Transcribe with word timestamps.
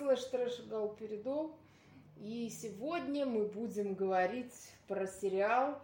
слэш 0.00 0.24
трэш 0.24 0.60
Галперидол. 0.60 1.54
И 2.16 2.48
сегодня 2.48 3.26
мы 3.26 3.44
будем 3.44 3.94
говорить 3.94 4.54
про 4.88 5.06
сериал 5.06 5.78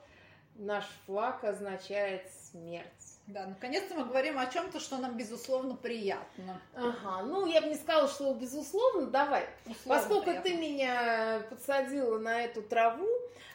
«Наш 0.54 0.86
флаг 1.04 1.44
означает 1.44 2.22
смерть». 2.50 2.86
Да, 3.26 3.44
наконец-то 3.46 3.94
мы 3.94 4.06
говорим 4.06 4.38
о 4.38 4.46
чем-то, 4.46 4.80
что 4.80 4.96
нам 4.96 5.18
безусловно 5.18 5.76
приятно. 5.76 6.62
Ага, 6.74 7.24
ну 7.24 7.44
я 7.46 7.60
бы 7.60 7.68
не 7.68 7.74
сказала, 7.74 8.08
что 8.08 8.32
безусловно, 8.32 9.06
давай. 9.06 9.44
Условно 9.66 10.00
Поскольку 10.00 10.24
приятно. 10.24 10.50
ты 10.50 10.56
меня 10.56 11.42
подсадила 11.50 12.18
на 12.18 12.42
эту 12.42 12.62
траву, 12.62 13.08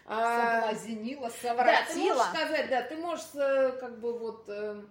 соблазнила, 0.06 1.30
совратила. 1.42 1.56
Да, 1.58 1.84
ты 1.88 1.98
можешь 1.98 2.36
сказать, 2.36 2.70
да, 2.70 2.82
ты 2.84 2.98
можешь 2.98 3.26
э, 3.34 3.72
как 3.80 4.00
бы 4.00 4.20
вот 4.20 4.44
э, 4.48 4.82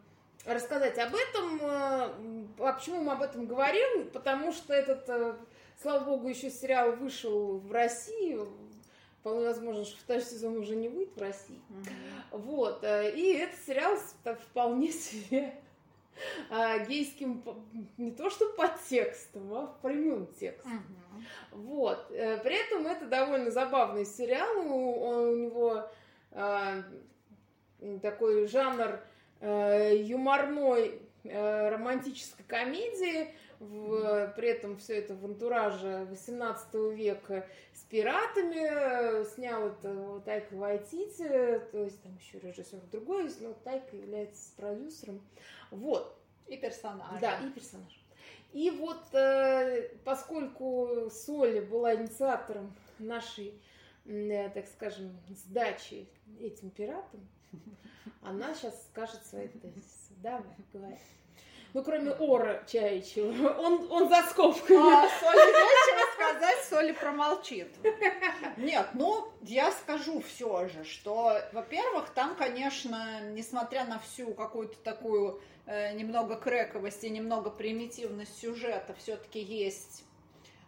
рассказать 0.47 0.99
об 0.99 1.15
этом. 1.15 1.61
Э, 1.63 2.11
а 2.59 2.73
почему 2.73 3.03
мы 3.03 3.13
об 3.13 3.23
этом 3.23 3.47
говорим? 3.47 4.09
Потому 4.11 4.53
что 4.53 4.73
этот, 4.73 5.39
слава 5.81 6.05
богу, 6.05 6.29
еще 6.29 6.51
сериал 6.51 6.93
вышел 6.93 7.59
в 7.59 7.73
России. 7.73 8.39
Вполне 9.21 9.47
возможно, 9.47 9.85
что 9.85 9.97
второй 9.99 10.23
сезон 10.23 10.57
уже 10.57 10.77
не 10.77 10.89
выйдет 10.89 11.15
в 11.15 11.21
России. 11.21 11.61
Угу. 12.31 12.39
Вот. 12.39 12.85
И 12.85 13.35
этот 13.39 13.61
сериал 13.67 13.97
вполне 14.51 14.93
себе 14.93 15.55
гейским 16.89 17.43
не 17.97 18.13
то 18.13 18.31
что 18.31 18.53
подтекстом, 18.53 19.53
а 19.55 19.67
прямым 19.83 20.27
текстом. 20.39 20.85
Угу. 21.53 21.63
Вот. 21.63 22.11
Э, 22.11 22.39
при 22.39 22.57
этом 22.67 22.87
это 22.87 23.07
довольно 23.07 23.51
забавный 23.51 24.07
сериал. 24.07 24.59
У, 24.67 25.31
у 25.31 25.37
него 25.37 25.91
э, 26.33 26.83
такой 28.03 28.47
жанр 28.47 29.01
э, 29.41 29.97
юморной 29.97 31.01
э, 31.25 31.69
романтической 31.69 32.45
комедии. 32.47 33.35
В, 33.61 34.33
при 34.37 34.49
этом 34.49 34.79
все 34.79 34.95
это 34.95 35.15
в 35.15 35.23
антураже 35.23 36.07
18 36.09 36.75
века 36.95 37.47
с 37.75 37.83
пиратами. 37.83 39.23
Снял 39.35 39.69
это 39.69 40.23
Тайка 40.25 40.55
Вайтити, 40.55 41.61
то 41.71 41.85
есть 41.85 42.03
там 42.03 42.17
еще 42.17 42.39
режиссер 42.39 42.81
другой 42.91 43.25
есть, 43.25 43.43
но 43.43 43.53
Тайка 43.53 43.97
является 43.97 44.51
продюсером. 44.57 45.21
Вот. 45.71 46.19
И 46.47 46.57
персонаж. 46.57 47.21
Да, 47.21 47.39
и 47.39 47.51
персонаж. 47.51 48.01
И 48.53 48.71
вот 48.71 49.03
э, 49.13 49.91
поскольку 50.05 51.09
Соля 51.11 51.63
была 51.63 51.95
инициатором 51.95 52.75
нашей, 52.99 53.61
э, 54.07 54.49
так 54.51 54.67
скажем, 54.67 55.17
сдачи 55.29 56.09
этим 56.41 56.71
пиратам, 56.71 57.29
она 58.23 58.55
сейчас 58.55 58.87
скажет 58.87 59.25
свои 59.27 59.49
тезисы. 59.49 60.15
Давай, 60.17 60.57
говори. 60.73 60.97
Ну, 61.73 61.85
кроме 61.85 62.11
Ора 62.13 62.65
Чаичева. 62.67 63.49
Он, 63.59 63.87
он 63.91 64.09
за 64.09 64.23
скобками. 64.29 64.79
А, 64.79 65.09
Соли 65.21 65.53
нечего 65.53 66.15
сказать, 66.15 66.65
Соли 66.65 66.93
промолчит. 66.93 67.69
Нет, 68.57 68.89
ну, 68.95 69.29
я 69.43 69.71
скажу 69.71 70.21
все 70.21 70.69
же, 70.69 70.85
что, 70.85 71.41
во-первых, 71.53 72.11
там, 72.11 72.35
конечно, 72.35 73.21
несмотря 73.31 73.85
на 73.85 73.99
всю 74.01 74.35
какую-то 74.35 74.77
такую 74.79 75.41
э, 75.67 75.95
немного 75.95 76.37
крековость 76.37 77.05
и 77.05 77.11
немного 77.11 77.51
примитивность 77.51 78.39
сюжета, 78.41 78.95
все-таки 78.99 79.41
есть 79.41 80.05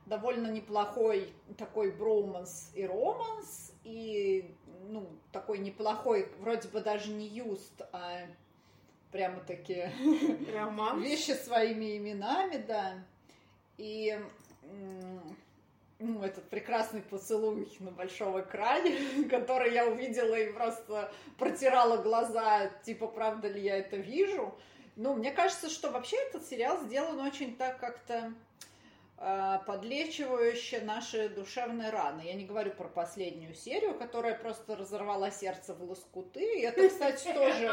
довольно 0.06 0.48
неплохой 0.48 1.32
такой 1.58 1.90
броманс 1.90 2.70
и 2.74 2.86
романс, 2.86 3.72
и, 3.84 4.54
ну, 4.88 5.08
такой 5.32 5.58
неплохой, 5.58 6.28
вроде 6.38 6.68
бы 6.68 6.80
даже 6.80 7.10
не 7.10 7.26
юст, 7.26 7.82
а 7.92 8.20
прямо-таки 9.12 9.90
вещи 11.00 11.32
своими 11.32 11.96
именами, 11.98 12.56
да. 12.56 12.94
И 13.78 14.18
ну, 16.02 16.22
этот 16.22 16.48
прекрасный 16.48 17.00
поцелуй 17.00 17.68
на 17.78 17.90
большом 17.90 18.40
экране, 18.40 18.98
который 19.30 19.72
я 19.72 19.86
увидела 19.86 20.34
и 20.34 20.52
просто 20.52 21.12
протирала 21.38 22.02
глаза, 22.02 22.70
типа, 22.84 23.06
правда 23.06 23.48
ли 23.48 23.60
я 23.60 23.76
это 23.78 23.96
вижу. 23.96 24.54
Ну, 24.96 25.14
мне 25.14 25.30
кажется, 25.30 25.70
что 25.70 25.90
вообще 25.90 26.16
этот 26.28 26.46
сериал 26.46 26.80
сделан 26.80 27.20
очень 27.20 27.56
так 27.56 27.78
как-то 27.78 28.32
Э, 29.24 29.60
подлечивающая 29.66 30.80
наши 30.80 31.28
душевные 31.28 31.90
раны. 31.90 32.22
Я 32.22 32.34
не 32.34 32.44
говорю 32.44 32.72
про 32.72 32.88
последнюю 32.88 33.54
серию, 33.54 33.94
которая 33.94 34.34
просто 34.34 34.74
разорвала 34.74 35.30
сердце 35.30 35.74
в 35.74 35.82
лоскуты. 35.88 36.58
И 36.58 36.62
это, 36.62 36.88
кстати, 36.88 37.32
тоже, 37.32 37.70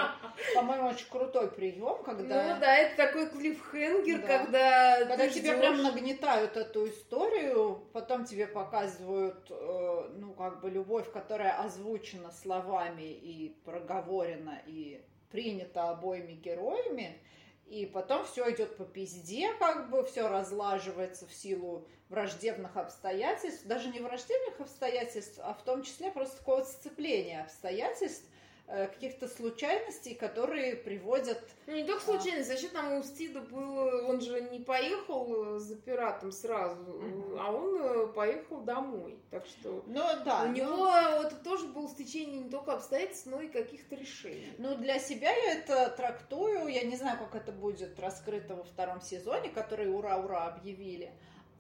по-моему, 0.54 0.90
очень 0.90 1.10
крутой 1.10 1.50
прием, 1.50 2.04
когда... 2.04 2.54
Ну 2.54 2.60
да, 2.60 2.78
это 2.78 2.98
такой 2.98 3.32
клиффхенгер, 3.32 4.22
да. 4.22 4.28
когда... 4.28 5.00
Когда 5.00 5.28
тебе 5.28 5.54
ждешь... 5.54 5.60
прям 5.60 5.82
нагнетают 5.82 6.56
эту 6.56 6.88
историю, 6.88 7.84
потом 7.94 8.26
тебе 8.26 8.46
показывают, 8.46 9.48
э, 9.50 10.10
ну, 10.18 10.34
как 10.34 10.62
бы, 10.62 10.70
любовь, 10.70 11.12
которая 11.12 11.60
озвучена 11.64 12.32
словами 12.32 13.12
и 13.12 13.56
проговорена, 13.66 14.62
и 14.68 15.02
принята 15.32 15.90
обоими 15.90 16.34
героями, 16.34 17.20
и 17.70 17.86
потом 17.86 18.26
все 18.26 18.52
идет 18.52 18.78
по 18.78 18.84
пизде, 18.84 19.54
как 19.60 19.90
бы 19.90 20.04
все 20.04 20.28
разлаживается 20.28 21.28
в 21.28 21.34
силу 21.34 21.88
враждебных 22.10 22.76
обстоятельств, 22.78 23.66
даже 23.66 23.90
не 23.90 24.00
враждебных 24.00 24.60
обстоятельств, 24.60 25.40
а 25.44 25.54
в 25.54 25.64
том 25.64 25.84
числе 25.84 26.12
просто 26.12 26.38
такого 26.38 26.64
сцепления 26.64 27.44
обстоятельств, 27.44 28.26
каких-то 28.70 29.28
случайностей, 29.28 30.14
которые 30.14 30.76
приводят... 30.76 31.42
Ну, 31.66 31.76
не 31.76 31.84
только 31.84 32.02
а, 32.02 32.06
случайность, 32.06 32.48
зачем 32.48 32.70
там 32.70 32.94
у 32.94 33.04
Стида 33.04 33.42
был, 33.42 34.08
он 34.08 34.22
же 34.22 34.42
не 34.42 34.60
поехал 34.60 35.58
за 35.60 35.76
пиратом 35.76 36.32
сразу, 36.32 36.82
угу. 36.84 37.38
а 37.40 37.52
он 37.52 37.82
э, 37.82 38.08
поехал 38.14 38.62
домой, 38.62 39.18
так 39.32 39.46
что 39.46 39.84
ну, 39.88 40.04
да, 40.24 40.44
у 40.44 40.48
но... 40.48 40.54
него 40.54 40.90
это 41.26 41.36
тоже 41.38 41.68
было 41.68 41.88
стечение 41.90 42.42
не 42.42 42.50
только 42.50 42.74
обстоятельств, 42.74 43.26
но 43.26 43.42
и 43.42 43.48
каких-то 43.48 43.96
решений. 43.96 44.54
Ну, 44.60 44.76
для 44.76 45.00
себя 45.00 45.32
я 45.32 45.54
это 45.54 45.90
трактую, 45.90 46.68
я 46.68 46.84
не 46.84 46.96
знаю, 46.96 47.18
как 47.18 47.36
это 47.42 47.52
будет 47.52 48.00
раскрыто 48.00 48.56
во 48.56 48.64
втором 48.64 49.02
сезоне, 49.02 49.50
который 49.50 49.92
ура-ура 49.92 50.48
объявили, 50.48 51.12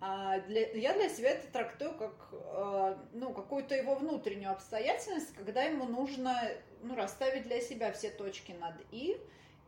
а 0.01 0.39
для, 0.39 0.71
я 0.71 0.93
для 0.93 1.09
себя 1.09 1.31
это 1.31 1.47
трактую 1.51 1.93
как 1.93 2.13
э, 2.31 2.97
ну, 3.13 3.33
какую-то 3.33 3.75
его 3.75 3.95
внутреннюю 3.95 4.51
обстоятельность, 4.51 5.33
когда 5.35 5.63
ему 5.63 5.85
нужно 5.85 6.41
ну, 6.81 6.95
расставить 6.95 7.43
для 7.43 7.59
себя 7.59 7.91
все 7.91 8.09
точки 8.09 8.53
над 8.53 8.75
«и», 8.91 9.19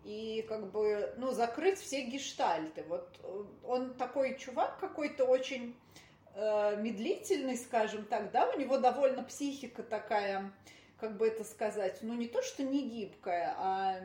и 0.04 0.44
как 0.48 0.72
бы, 0.72 1.14
ну, 1.18 1.32
закрыть 1.32 1.80
все 1.80 2.02
гештальты. 2.04 2.84
Вот 2.88 3.20
э, 3.24 3.44
он 3.66 3.94
такой 3.96 4.38
чувак 4.38 4.80
какой-то 4.80 5.26
очень 5.26 5.76
э, 6.34 6.76
медлительный, 6.78 7.58
скажем 7.58 8.06
так, 8.06 8.32
да, 8.32 8.50
у 8.50 8.60
него 8.60 8.78
довольно 8.78 9.24
психика 9.24 9.84
такая, 9.84 10.52
как 10.98 11.18
бы 11.18 11.28
это 11.28 11.44
сказать, 11.44 12.00
ну, 12.02 12.14
не 12.14 12.28
то, 12.28 12.42
что 12.42 12.64
не 12.64 12.90
гибкая, 12.90 13.54
а, 13.58 13.96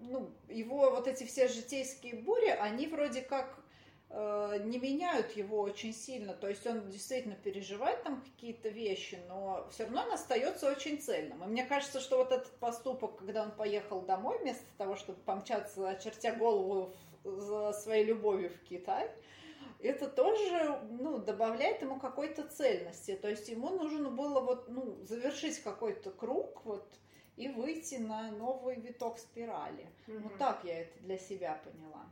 ну, 0.00 0.30
его 0.48 0.90
вот 0.90 1.08
эти 1.08 1.24
все 1.24 1.48
житейские 1.48 2.14
бури, 2.14 2.48
они 2.48 2.86
вроде 2.86 3.20
как 3.20 3.63
не 4.10 4.78
меняют 4.78 5.32
его 5.32 5.60
очень 5.60 5.92
сильно. 5.92 6.34
То 6.34 6.48
есть 6.48 6.66
он 6.66 6.88
действительно 6.88 7.34
переживает 7.34 8.02
там 8.04 8.22
какие-то 8.22 8.68
вещи, 8.68 9.18
но 9.28 9.66
все 9.70 9.84
равно 9.84 10.02
он 10.02 10.12
остается 10.12 10.70
очень 10.70 11.00
цельным. 11.00 11.42
И 11.42 11.46
мне 11.46 11.64
кажется, 11.64 12.00
что 12.00 12.18
вот 12.18 12.30
этот 12.30 12.52
поступок, 12.58 13.16
когда 13.16 13.42
он 13.42 13.50
поехал 13.50 14.02
домой, 14.02 14.38
вместо 14.38 14.66
того, 14.78 14.96
чтобы 14.96 15.18
помчаться, 15.20 15.88
очертя 15.88 16.34
голову 16.34 16.92
за 17.24 17.72
своей 17.72 18.04
любовью 18.04 18.50
в 18.50 18.68
Китай, 18.68 19.10
это 19.80 20.08
тоже 20.08 20.80
ну, 20.90 21.18
добавляет 21.18 21.82
ему 21.82 21.98
какой-то 21.98 22.46
цельности. 22.46 23.16
То 23.16 23.28
есть 23.28 23.48
ему 23.48 23.70
нужно 23.70 24.10
было 24.10 24.40
вот, 24.40 24.68
ну, 24.68 24.96
завершить 25.04 25.58
какой-то 25.60 26.10
круг 26.10 26.64
вот, 26.64 26.86
и 27.36 27.48
выйти 27.48 27.96
на 27.96 28.30
новый 28.30 28.76
виток 28.76 29.18
спирали. 29.18 29.88
Mm-hmm. 30.06 30.18
Вот 30.20 30.38
так 30.38 30.64
я 30.64 30.82
это 30.82 30.98
для 31.00 31.18
себя 31.18 31.60
поняла. 31.64 32.06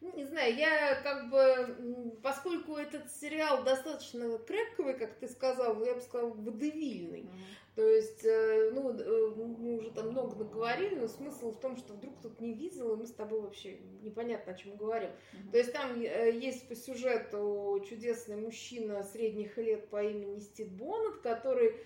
Ну, 0.00 0.16
не 0.16 0.24
знаю, 0.24 0.54
я 0.54 1.00
как 1.02 1.30
бы, 1.30 2.16
поскольку 2.22 2.76
этот 2.76 3.10
сериал 3.12 3.62
достаточно 3.64 4.38
крековый, 4.38 4.94
как 4.94 5.14
ты 5.18 5.28
сказал, 5.28 5.84
я 5.84 5.94
бы 5.94 6.00
сказала, 6.00 6.30
водевильный. 6.30 7.22
Mm-hmm. 7.22 7.60
То 7.76 7.88
есть, 7.88 8.24
э, 8.24 8.70
ну, 8.72 8.90
э, 8.98 9.34
мы 9.36 9.78
уже 9.78 9.90
там 9.90 10.08
много 10.08 10.36
наговорили, 10.36 10.96
но 10.96 11.06
смысл 11.06 11.52
в 11.52 11.60
том, 11.60 11.76
что 11.76 11.94
вдруг 11.94 12.18
кто-то 12.18 12.42
не 12.42 12.52
видел, 12.52 12.92
и 12.92 12.96
мы 12.96 13.06
с 13.06 13.12
тобой 13.12 13.40
вообще 13.40 13.78
непонятно, 14.02 14.52
о 14.52 14.56
чем 14.56 14.76
говорим. 14.76 15.10
Mm-hmm. 15.10 15.50
То 15.52 15.58
есть 15.58 15.72
там 15.72 16.00
э, 16.00 16.30
есть 16.32 16.68
по 16.68 16.74
сюжету 16.74 17.84
чудесный 17.88 18.36
мужчина 18.36 19.02
средних 19.02 19.56
лет 19.56 19.88
по 19.88 20.02
имени 20.02 20.40
Стив 20.40 20.68
Боннет, 20.68 21.18
который 21.22 21.76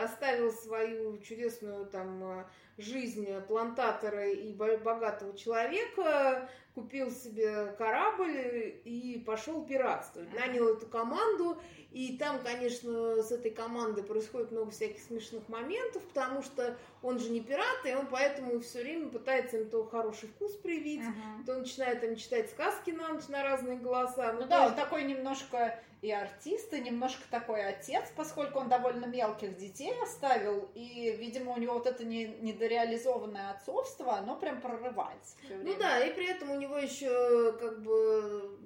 оставил 0.00 0.52
свою 0.52 1.18
чудесную 1.18 1.86
там 1.86 2.46
жизнь 2.76 3.26
плантатора 3.48 4.30
и 4.30 4.52
богатого 4.52 5.36
человека, 5.36 6.48
купил 6.78 7.10
себе 7.10 7.74
корабль 7.76 8.80
и 8.84 9.22
пошел 9.26 9.64
пиратствовать. 9.64 10.32
Нанял 10.32 10.68
эту 10.68 10.86
команду, 10.86 11.60
и 11.90 12.16
там, 12.16 12.40
конечно, 12.40 13.22
с 13.22 13.32
этой 13.32 13.50
командой 13.50 14.04
происходит 14.04 14.52
много 14.52 14.70
всяких 14.70 15.02
смешных 15.02 15.48
моментов, 15.48 16.02
потому 16.04 16.42
что 16.42 16.76
он 17.02 17.18
же 17.18 17.30
не 17.30 17.40
пират, 17.40 17.84
и 17.84 17.94
он 17.94 18.06
поэтому 18.06 18.60
все 18.60 18.82
время 18.82 19.08
пытается 19.08 19.58
им 19.58 19.70
то 19.70 19.84
хороший 19.86 20.28
вкус 20.28 20.52
привить, 20.56 21.02
uh-huh. 21.02 21.46
то 21.46 21.56
начинает 21.56 22.04
им 22.04 22.16
читать 22.16 22.50
сказки 22.50 22.90
на 22.90 23.08
ночь 23.08 23.28
на 23.28 23.42
разные 23.42 23.78
голоса. 23.78 24.32
Ну, 24.32 24.40
ну 24.40 24.46
да, 24.46 24.66
он 24.66 24.74
такой 24.74 25.04
немножко 25.04 25.80
и 26.00 26.12
артист, 26.12 26.72
и 26.74 26.80
немножко 26.80 27.22
такой 27.30 27.64
отец, 27.64 28.04
поскольку 28.14 28.60
он 28.60 28.68
довольно 28.68 29.06
мелких 29.06 29.56
детей 29.56 29.92
оставил, 30.02 30.68
и, 30.74 31.16
видимо, 31.18 31.52
у 31.54 31.58
него 31.58 31.74
вот 31.74 31.86
это 31.86 32.04
не, 32.04 32.26
недореализованное 32.26 33.50
отцовство, 33.50 34.14
оно 34.14 34.36
прям 34.36 34.60
прорывается. 34.60 35.36
Ну 35.50 35.74
да, 35.76 36.00
и 36.04 36.14
при 36.14 36.26
этом 36.26 36.50
у 36.50 36.58
него 36.58 36.67
еще 36.76 37.56
как 37.58 37.82
бы 37.82 38.58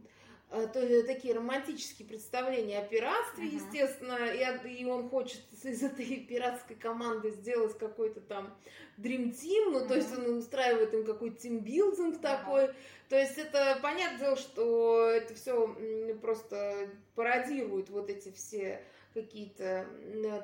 Э, 0.55 0.67
то, 0.71 1.03
такие 1.05 1.33
романтические 1.33 2.07
представления 2.07 2.81
о 2.81 2.85
пиратстве, 2.85 3.47
uh-huh. 3.47 3.55
естественно, 3.55 4.19
и, 4.27 4.83
и 4.83 4.85
он 4.85 5.09
хочет 5.09 5.41
из 5.63 5.83
этой 5.83 6.05
пиратской 6.29 6.77
команды 6.77 7.31
сделать 7.31 7.79
какой-то 7.79 8.21
там 8.21 8.55
Dream 8.99 9.33
Team, 9.33 9.71
ну, 9.71 9.81
uh-huh. 9.81 9.89
то 9.89 9.95
есть 9.95 10.13
он 10.13 10.37
устраивает 10.37 10.93
им 10.93 11.07
какой-то 11.07 11.41
тимбилдинг 11.41 12.17
uh-huh. 12.17 12.21
такой, 12.21 12.69
то 13.09 13.19
есть 13.19 13.39
это 13.39 13.79
понятное 13.81 14.19
дело, 14.19 14.37
что 14.37 15.07
это 15.07 15.35
все 15.35 15.75
просто 16.21 16.91
пародирует 17.15 17.89
вот 17.89 18.11
эти 18.11 18.31
все 18.31 18.83
какие-то 19.15 19.87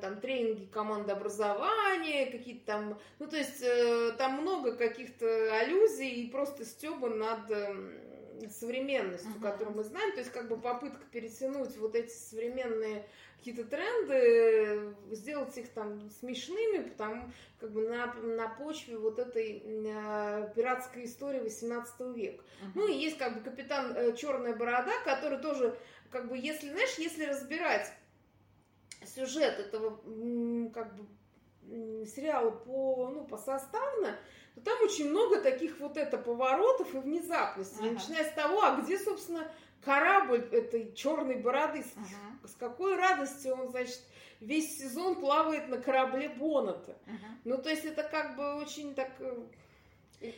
там 0.01 0.21
тренинги 0.21 0.67
командообразования, 0.67 2.31
какие-то 2.31 2.67
там, 2.67 2.99
ну 3.19 3.27
то 3.27 3.37
есть 3.37 3.63
э, 3.63 4.13
там 4.19 4.41
много 4.43 4.77
каких-то 4.77 5.27
аллюзий 5.59 6.11
и 6.11 6.31
просто 6.31 6.65
стеба 6.65 7.09
над 7.09 7.51
современностью, 8.47 9.33
uh-huh. 9.33 9.43
которую 9.43 9.77
мы 9.77 9.83
знаем, 9.83 10.13
то 10.13 10.19
есть 10.19 10.31
как 10.31 10.49
бы 10.49 10.57
попытка 10.57 11.05
перетянуть 11.11 11.77
вот 11.77 11.95
эти 11.95 12.13
современные 12.13 13.05
какие-то 13.39 13.65
тренды, 13.65 14.95
сделать 15.13 15.57
их 15.57 15.69
там 15.71 16.11
смешными, 16.11 16.89
потому 16.89 17.31
как 17.61 17.71
бы 17.71 17.89
на, 17.89 18.13
на 18.15 18.49
почве 18.49 18.97
вот 18.97 19.19
этой 19.19 19.63
э, 19.65 20.53
пиратской 20.55 21.05
истории 21.05 21.41
18 21.41 22.01
века. 22.15 22.43
Uh-huh. 22.43 22.71
Ну 22.75 22.89
и 22.89 22.95
есть 22.95 23.19
как 23.19 23.37
бы 23.37 23.41
капитан 23.41 23.93
э, 23.97 24.17
Черная 24.17 24.55
борода, 24.55 24.93
который 25.05 25.39
тоже 25.39 25.77
как 26.11 26.29
бы 26.29 26.39
если 26.39 26.71
знаешь, 26.71 26.95
если 26.99 27.25
разбирать 27.25 27.93
сюжет 29.07 29.59
этого 29.59 30.01
как 30.73 30.95
бы 30.95 31.07
сериала 32.07 32.51
по 32.51 33.11
ну 33.13 33.25
по 33.27 33.37
составно, 33.37 34.17
то 34.55 34.61
там 34.61 34.83
очень 34.83 35.11
много 35.11 35.41
таких 35.41 35.79
вот 35.81 35.97
это 35.97 36.19
поворотов 36.19 36.95
и 36.95 36.99
внезапностей. 36.99 37.87
Ага. 37.87 37.95
Начиная 37.95 38.25
с 38.25 38.33
того, 38.33 38.63
а 38.63 38.81
где, 38.81 38.99
собственно, 38.99 39.51
корабль 39.85 40.49
этой 40.51 40.93
черной 40.95 41.37
бороды, 41.37 41.85
ага. 41.97 42.49
с 42.49 42.55
какой 42.55 42.97
радостью 42.97 43.55
он, 43.55 43.69
значит, 43.69 44.01
весь 44.41 44.79
сезон 44.79 45.21
плавает 45.21 45.69
на 45.69 45.79
корабле 45.79 46.29
Боната. 46.31 46.97
Ага. 47.07 47.35
Ну, 47.45 47.59
то 47.59 47.71
есть 47.71 47.85
это 47.85 48.03
как 48.03 48.37
бы 48.37 48.57
очень 48.57 48.95
так... 48.95 49.11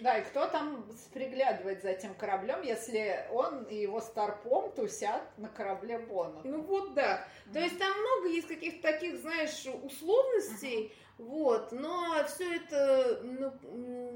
Да, 0.01 0.19
и 0.19 0.25
кто 0.25 0.47
там 0.47 0.87
приглядывает 1.15 1.83
за 1.83 1.91
этим 1.91 2.15
кораблем, 2.15 2.61
если 2.63 3.27
он 3.33 3.65
и 3.65 3.77
его 3.77 4.01
старпом 4.01 4.71
тусят 4.73 5.23
на 5.39 5.49
корабле 5.49 5.99
Бона? 5.99 6.41
Ну 6.45 6.61
вот 6.61 6.93
да. 6.93 7.25
Mm-hmm. 7.47 7.53
То 7.55 7.59
есть 7.61 7.79
там 7.79 7.91
много 7.91 8.29
есть 8.29 8.49
каких-то 8.49 8.83
таких, 8.83 9.19
знаешь, 9.21 9.67
условностей, 9.83 10.87
uh-huh. 10.87 10.93
Вот, 11.21 11.71
но 11.73 12.25
все 12.29 12.57
это 12.57 13.21
ну, 13.23 13.53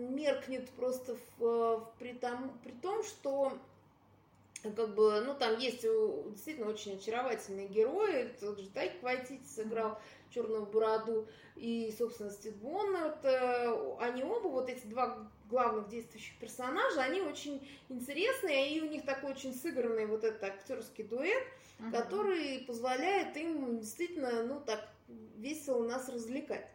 меркнет 0.08 0.70
просто 0.70 1.14
в, 1.14 1.38
в, 1.38 1.92
при, 1.98 2.14
том, 2.14 2.50
при 2.64 2.72
том, 2.72 3.04
что 3.04 3.58
как 4.62 4.94
бы, 4.94 5.20
ну, 5.20 5.34
там 5.34 5.58
есть 5.58 5.82
действительно 5.82 6.70
очень 6.70 6.94
очаровательные 6.94 7.68
герои. 7.68 8.34
Тот 8.40 8.58
же 8.58 8.70
Тайк 8.70 9.02
Вайтити 9.02 9.44
сыграл 9.44 9.98
черную 10.34 10.66
бороду 10.66 11.28
и, 11.56 11.94
собственно, 11.96 12.30
Стив 12.30 12.54
Боннет. 12.56 13.24
Они 14.00 14.22
оба, 14.22 14.48
вот 14.48 14.68
эти 14.68 14.86
два 14.86 15.30
главных 15.48 15.88
действующих 15.88 16.38
персонажа, 16.38 17.02
они 17.02 17.20
очень 17.20 17.66
интересные, 17.88 18.70
и 18.70 18.80
у 18.80 18.86
них 18.86 19.04
такой 19.04 19.32
очень 19.32 19.54
сыгранный 19.54 20.06
вот 20.06 20.24
этот 20.24 20.42
актерский 20.42 21.04
дуэт, 21.04 21.44
uh-huh. 21.78 21.92
который 21.92 22.64
позволяет 22.66 23.36
им 23.36 23.78
действительно, 23.78 24.42
ну, 24.42 24.60
так 24.60 24.88
весело 25.36 25.86
нас 25.86 26.08
развлекать. 26.08 26.66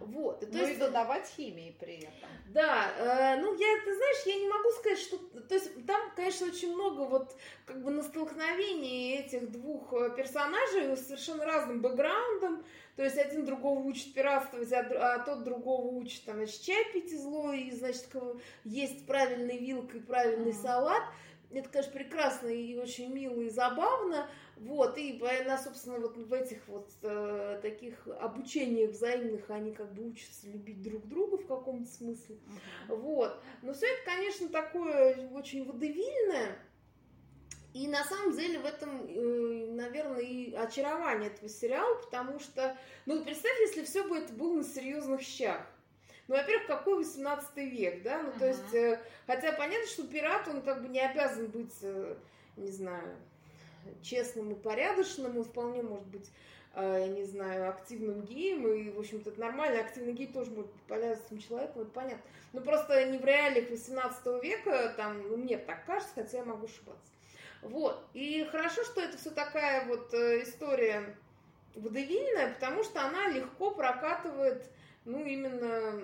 Угу. 0.00 0.10
Вот. 0.12 0.42
И, 0.42 0.46
то 0.46 0.52
ну 0.52 0.58
есть, 0.58 0.72
и 0.72 0.76
задавать 0.76 1.28
химии 1.36 1.76
при 1.78 1.98
этом. 1.98 2.28
Да, 2.48 2.90
э, 2.98 3.40
ну 3.40 3.54
я, 3.54 3.84
ты 3.84 3.94
знаешь, 3.94 4.26
я 4.26 4.34
не 4.36 4.48
могу 4.48 4.70
сказать, 4.70 4.98
что... 4.98 5.18
То 5.18 5.54
есть 5.54 5.86
там, 5.86 6.10
конечно, 6.16 6.46
очень 6.48 6.74
много 6.74 7.02
вот 7.02 7.36
как 7.66 7.82
бы 7.82 7.90
на 7.90 8.02
столкновении 8.02 9.18
этих 9.18 9.50
двух 9.50 9.92
э, 9.92 10.10
персонажей 10.16 10.96
с 10.96 11.06
совершенно 11.06 11.44
разным 11.44 11.80
бэкграундом. 11.80 12.64
То 12.98 13.04
есть 13.04 13.16
один 13.16 13.44
другого 13.44 13.78
учит 13.78 14.12
пиратствовать, 14.12 14.72
а, 14.72 14.80
а 15.14 15.18
тот 15.20 15.44
другого 15.44 15.86
учит 15.86 16.24
там, 16.24 16.38
значит, 16.38 16.60
чай 16.62 16.84
пить 16.92 17.16
зло, 17.16 17.52
и, 17.52 17.70
значит, 17.70 18.08
есть 18.64 19.06
правильный 19.06 19.56
вилкой 19.56 20.00
правильный 20.00 20.50
mm 20.50 20.60
салат. 20.60 21.04
Это, 21.52 21.68
конечно, 21.68 21.92
прекрасно 21.92 22.48
и 22.48 22.76
очень 22.76 23.14
мило 23.14 23.40
и 23.40 23.50
забавно, 23.50 24.28
вот, 24.56 24.98
и 24.98 25.16
она, 25.44 25.58
собственно, 25.58 26.00
вот 26.00 26.16
в 26.16 26.32
этих 26.32 26.66
вот 26.66 26.90
э, 27.02 27.60
таких 27.62 28.04
обучениях 28.20 28.90
взаимных 28.90 29.48
они 29.48 29.70
как 29.70 29.94
бы 29.94 30.08
учатся 30.08 30.48
любить 30.48 30.82
друг 30.82 31.06
друга 31.06 31.36
в 31.36 31.46
каком-то 31.46 31.88
смысле. 31.88 32.34
Uh-huh. 32.88 32.96
Вот. 32.96 33.40
Но 33.62 33.74
все 33.74 33.86
это, 33.86 34.06
конечно, 34.06 34.48
такое 34.48 35.28
очень 35.28 35.64
водевильное. 35.64 36.58
И 37.74 37.86
на 37.86 38.02
самом 38.04 38.34
деле 38.36 38.58
в 38.58 38.64
этом, 38.64 39.06
э, 39.06 39.66
наверное, 39.72 40.20
и 40.20 40.54
очарование 40.54 41.28
этого 41.28 41.48
сериала, 41.48 41.94
потому 41.96 42.40
что, 42.40 42.76
ну, 43.04 43.22
представь, 43.24 43.58
если 43.60 43.84
все 43.84 44.04
бы 44.04 44.16
это 44.16 44.32
было 44.32 44.54
на 44.54 44.64
серьезных 44.64 45.20
щах. 45.20 45.60
Ну, 46.28 46.36
во-первых, 46.36 46.66
какой 46.66 46.96
18 46.96 47.56
век, 47.56 48.02
да? 48.02 48.22
Ну, 48.22 48.30
uh-huh. 48.30 48.38
то 48.38 48.46
есть, 48.46 48.74
э, 48.74 49.00
хотя 49.26 49.52
понятно, 49.52 49.86
что 49.86 50.06
пират, 50.06 50.48
он 50.48 50.62
как 50.62 50.82
бы 50.82 50.88
не 50.88 51.00
обязан 51.00 51.46
быть, 51.46 51.74
э, 51.82 52.16
не 52.56 52.70
знаю, 52.70 53.16
честным 54.02 54.52
и 54.52 54.54
порядочным, 54.54 55.36
он 55.36 55.44
вполне 55.44 55.82
может 55.82 56.06
быть 56.06 56.30
я 56.76 57.08
не 57.08 57.24
знаю, 57.24 57.70
активным 57.70 58.22
геем, 58.22 58.68
и, 58.68 58.90
в 58.90 59.00
общем-то, 59.00 59.30
это 59.30 59.40
нормально, 59.40 59.80
активный 59.80 60.12
гей 60.12 60.28
тоже 60.28 60.50
может 60.50 60.70
быть 60.70 60.82
полезным 60.82 61.40
человеком, 61.40 61.82
это 61.82 61.90
понятно. 61.90 62.22
Но 62.52 62.60
просто 62.60 63.04
не 63.06 63.18
в 63.18 63.24
реалиях 63.24 63.70
18 63.70 64.42
века, 64.42 64.94
там, 64.96 65.28
ну, 65.28 65.38
мне 65.38 65.58
так 65.58 65.84
кажется, 65.86 66.12
хотя 66.14 66.38
я 66.38 66.44
могу 66.44 66.66
ошибаться. 66.66 67.10
Вот, 67.62 68.04
и 68.14 68.46
хорошо, 68.50 68.84
что 68.84 69.00
это 69.00 69.18
все 69.18 69.30
такая 69.30 69.86
вот 69.86 70.14
э, 70.14 70.42
история 70.42 71.16
водевильная, 71.74 72.54
потому 72.54 72.84
что 72.84 73.04
она 73.04 73.28
легко 73.28 73.72
прокатывает, 73.72 74.70
ну, 75.04 75.24
именно, 75.24 76.00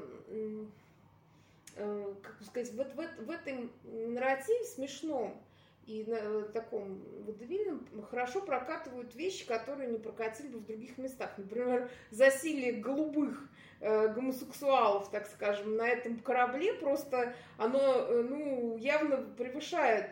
э, 1.77 2.15
как 2.23 2.43
сказать, 2.47 2.73
в, 2.73 2.77
в, 2.77 3.25
в 3.27 3.31
этом 3.31 3.71
нарративе 3.85 4.65
смешном 4.65 5.41
и 5.87 6.05
на 6.07 6.17
э, 6.17 6.45
таком 6.53 7.03
водевильном 7.27 7.87
хорошо 8.11 8.41
прокатывают 8.41 9.15
вещи, 9.15 9.47
которые 9.47 9.91
не 9.91 9.99
прокатили 9.99 10.49
бы 10.49 10.59
в 10.59 10.67
других 10.67 10.97
местах. 10.99 11.31
Например, 11.37 11.91
засилие 12.11 12.73
голубых 12.73 13.49
э, 13.81 14.09
гомосексуалов, 14.09 15.11
так 15.11 15.27
скажем, 15.27 15.77
на 15.77 15.87
этом 15.87 16.19
корабле 16.19 16.75
просто 16.75 17.35
оно 17.59 18.07
ну, 18.09 18.77
явно 18.79 19.19
превышает 19.37 20.11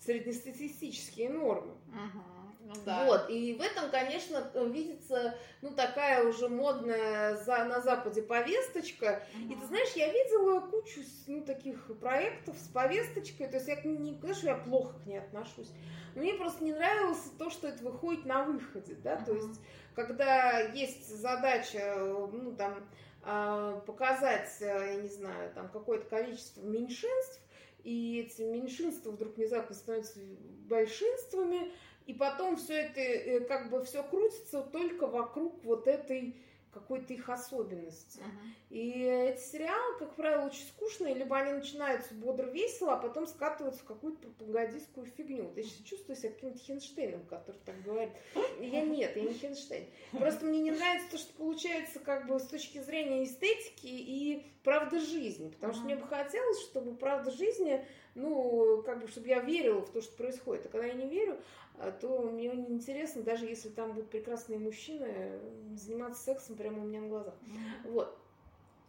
среднестатистические 0.00 1.30
нормы. 1.30 1.74
Uh-huh. 1.88 2.44
Ну, 2.66 2.72
да. 2.86 3.04
Вот, 3.04 3.28
и 3.28 3.54
в 3.54 3.60
этом, 3.60 3.90
конечно, 3.90 4.50
видится, 4.66 5.36
ну, 5.60 5.72
такая 5.72 6.24
уже 6.24 6.48
модная 6.48 7.36
за, 7.36 7.64
на 7.64 7.82
Западе 7.82 8.22
повесточка. 8.22 9.22
Угу. 9.34 9.52
И 9.52 9.56
ты 9.56 9.66
знаешь, 9.66 9.92
я 9.94 10.10
видела 10.10 10.60
кучу, 10.60 11.00
ну, 11.26 11.44
таких 11.44 11.98
проектов 12.00 12.56
с 12.56 12.68
повесточкой, 12.68 13.48
то 13.48 13.56
есть 13.56 13.68
я 13.68 13.80
не 13.82 14.14
говорю, 14.14 14.34
что 14.34 14.46
я 14.46 14.54
плохо 14.54 14.98
к 14.98 15.06
ней 15.06 15.18
отношусь, 15.18 15.70
но 16.14 16.22
мне 16.22 16.34
просто 16.34 16.64
не 16.64 16.72
нравилось 16.72 17.22
то, 17.38 17.50
что 17.50 17.68
это 17.68 17.84
выходит 17.84 18.24
на 18.24 18.44
выходе, 18.44 18.94
да, 18.94 19.16
угу. 19.16 19.24
то 19.26 19.34
есть 19.34 19.60
когда 19.94 20.60
есть 20.60 21.06
задача, 21.08 21.96
ну, 21.98 22.56
там, 22.56 22.82
а, 23.22 23.80
показать, 23.80 24.50
я 24.60 24.94
не 24.94 25.08
знаю, 25.08 25.52
там, 25.54 25.68
какое-то 25.68 26.06
количество 26.08 26.62
меньшинств, 26.62 27.40
и 27.84 28.20
эти 28.20 28.42
меньшинства 28.42 29.10
вдруг 29.10 29.36
внезапно 29.36 29.74
становятся 29.74 30.18
большинствами, 30.68 31.70
и 32.06 32.14
потом 32.14 32.56
все 32.56 32.74
это, 32.74 33.00
э, 33.00 33.40
как 33.40 33.70
бы 33.70 33.84
все 33.84 34.02
крутится 34.02 34.62
только 34.62 35.06
вокруг 35.06 35.62
вот 35.64 35.86
этой 35.86 36.36
какой-то 36.74 37.14
их 37.14 37.28
особенности. 37.28 38.18
Uh-huh. 38.18 38.50
И 38.70 39.02
эти 39.02 39.40
сериалы, 39.40 39.98
как 39.98 40.14
правило, 40.14 40.46
очень 40.46 40.66
скучные, 40.66 41.14
либо 41.14 41.38
они 41.38 41.52
начинаются 41.52 42.12
бодро 42.14 42.46
весело, 42.50 42.94
а 42.94 42.96
потом 42.96 43.26
скатываются 43.26 43.80
в 43.80 43.84
какую-то 43.84 44.28
пропагандистскую 44.28 45.06
фигню. 45.06 45.52
Я 45.56 45.62
сейчас 45.62 45.86
чувствую 45.86 46.16
себя 46.16 46.30
каким-то 46.30 46.58
Хинштейном, 46.58 47.24
который 47.26 47.60
так 47.64 47.80
говорит. 47.82 48.12
Я 48.60 48.82
нет, 48.82 49.16
я 49.16 49.22
не 49.22 49.32
Хинштейн. 49.32 49.86
Просто 50.12 50.44
мне 50.44 50.60
не 50.60 50.72
нравится 50.72 51.12
то, 51.12 51.18
что 51.18 51.32
получается 51.34 52.00
как 52.00 52.26
бы 52.26 52.38
с 52.38 52.46
точки 52.46 52.78
зрения 52.80 53.24
эстетики 53.24 53.86
и 53.86 54.44
правды 54.64 54.98
жизни. 54.98 55.50
Потому 55.50 55.72
uh-huh. 55.72 55.76
что 55.76 55.84
мне 55.84 55.96
бы 55.96 56.06
хотелось, 56.06 56.60
чтобы 56.62 56.96
правда 56.96 57.30
жизни 57.30 57.86
ну, 58.14 58.82
как 58.86 59.00
бы, 59.00 59.08
чтобы 59.08 59.28
я 59.28 59.40
верила 59.40 59.80
в 59.80 59.90
то, 59.90 60.00
что 60.00 60.16
происходит. 60.16 60.66
А 60.66 60.68
когда 60.68 60.86
я 60.86 60.94
не 60.94 61.06
верю, 61.06 61.38
то 62.00 62.22
мне 62.22 62.48
не 62.54 62.74
интересно, 62.74 63.22
даже 63.22 63.46
если 63.46 63.68
там 63.68 63.92
будут 63.92 64.10
прекрасные 64.10 64.58
мужчины, 64.58 65.38
заниматься 65.74 66.22
сексом 66.22 66.56
прямо 66.56 66.82
у 66.82 66.86
меня 66.86 67.00
на 67.00 67.08
глазах. 67.08 67.34
Вот. 67.84 68.16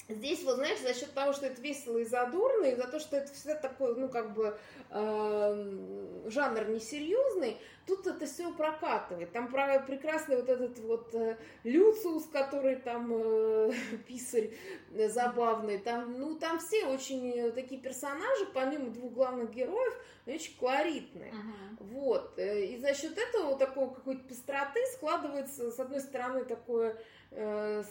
Здесь, 0.07 0.43
вот 0.43 0.57
знаешь, 0.57 0.79
за 0.81 0.93
счет 0.93 1.11
того, 1.13 1.33
что 1.33 1.47
это 1.47 1.59
весело 1.61 1.97
и 1.97 2.05
задорно, 2.05 2.65
и 2.65 2.75
за 2.75 2.87
то, 2.87 2.99
что 2.99 3.17
это 3.17 3.33
всегда 3.33 3.55
такой, 3.55 3.95
ну, 3.95 4.07
как 4.07 4.33
бы, 4.35 4.55
э, 4.91 6.27
жанр 6.27 6.69
несерьезный, 6.69 7.57
тут 7.87 8.05
это 8.05 8.27
все 8.27 8.53
прокатывает. 8.53 9.31
Там 9.31 9.51
про, 9.51 9.79
прекрасный 9.79 10.35
вот 10.35 10.47
этот 10.47 10.77
вот 10.79 11.15
э, 11.15 11.37
Люциус, 11.63 12.25
который 12.31 12.75
там 12.75 13.11
э, 13.13 13.71
писарь 14.07 14.51
забавный, 14.91 15.79
там, 15.79 16.19
ну, 16.19 16.35
там 16.35 16.59
все 16.59 16.85
очень 16.85 17.51
такие 17.53 17.81
персонажи, 17.81 18.45
помимо 18.53 18.91
двух 18.91 19.11
главных 19.11 19.51
героев, 19.51 19.93
очень 20.27 20.55
колоритные. 20.57 21.31
Uh-huh. 21.31 21.83
Вот. 21.91 22.37
Э, 22.37 22.63
и 22.63 22.77
за 22.77 22.93
счет 22.93 23.17
этого 23.17 23.57
такого 23.57 23.93
какой-то 23.93 24.23
пестроты 24.23 24.79
складывается, 24.93 25.71
с 25.71 25.79
одной 25.79 26.01
стороны, 26.01 26.45
такое 26.45 26.97
э, 27.31 27.83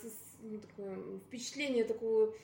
ну, 0.45 0.59
такое 0.61 0.99
впечатление 1.27 1.85
такого 1.85 2.35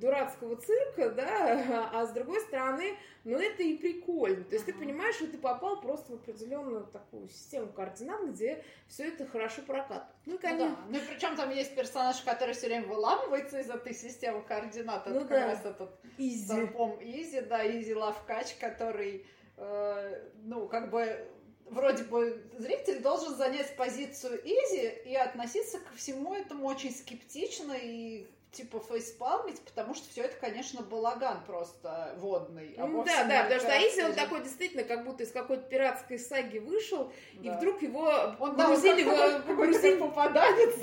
дурацкого 0.00 0.56
цирка, 0.56 1.10
да, 1.10 1.90
а 1.92 2.06
с 2.06 2.12
другой 2.12 2.40
стороны, 2.40 2.96
ну 3.24 3.38
это 3.38 3.62
и 3.62 3.76
прикольно. 3.76 4.44
То 4.44 4.54
есть 4.54 4.68
uh-huh. 4.68 4.72
ты 4.72 4.78
понимаешь, 4.78 5.14
что 5.16 5.26
ты 5.26 5.38
попал 5.38 5.80
просто 5.80 6.12
в 6.12 6.14
определенную 6.16 6.84
такую 6.86 7.28
систему 7.28 7.72
координат, 7.72 8.28
где 8.28 8.64
все 8.88 9.08
это 9.08 9.26
хорошо 9.26 9.62
прокатывает. 9.62 10.14
Ну, 10.26 10.38
конечно. 10.38 10.68
Ну, 10.68 10.76
да. 10.76 10.82
ну 10.88 10.98
и 10.98 11.14
причем 11.14 11.36
там 11.36 11.50
есть 11.50 11.74
персонаж, 11.74 12.20
который 12.22 12.54
все 12.54 12.68
время 12.68 12.86
выламывается 12.86 13.60
из 13.60 13.70
этой 13.70 13.94
системы 13.94 14.42
координат. 14.42 15.06
Это 15.06 15.14
ну, 15.14 15.20
как 15.20 15.28
да. 15.28 15.46
раз 15.46 15.64
этот 15.64 15.90
Изи. 16.18 16.68
Изи, 17.00 17.40
да, 17.42 17.66
Изи 17.66 17.94
Лавкач, 17.94 18.54
который, 18.56 19.26
э, 19.56 20.30
ну, 20.42 20.68
как 20.68 20.90
бы 20.90 21.26
вроде 21.70 22.04
бы 22.04 22.42
зритель 22.58 23.00
должен 23.00 23.34
занять 23.36 23.76
позицию 23.76 24.40
изи 24.44 24.92
и 25.06 25.14
относиться 25.14 25.78
ко 25.78 25.94
всему 25.96 26.34
этому 26.34 26.66
очень 26.66 26.92
скептично 26.94 27.72
и 27.72 28.26
типа 28.52 28.80
фейспалмить, 28.80 29.60
потому 29.60 29.94
что 29.94 30.08
все 30.10 30.22
это, 30.22 30.36
конечно, 30.36 30.82
балаган 30.82 31.44
просто 31.46 32.14
водный. 32.18 32.74
А 32.76 32.86
да, 33.04 33.24
да, 33.24 33.42
потому 33.44 33.60
что 33.60 33.72
а 33.72 33.78
Изи, 33.78 34.00
он 34.02 34.14
такой 34.14 34.42
действительно 34.42 34.82
как 34.82 35.04
будто 35.04 35.22
из 35.22 35.30
какой-то 35.30 35.62
пиратской 35.62 36.18
саги 36.18 36.58
вышел, 36.58 37.12
да. 37.34 37.48
и 37.52 37.56
вдруг 37.56 37.80
его 37.82 38.02
он, 38.40 38.56
погрузили 38.56 39.04
да, 39.04 39.38
в... 39.38 39.46
Погрузили 39.46 39.98
попаданец. 39.98 40.74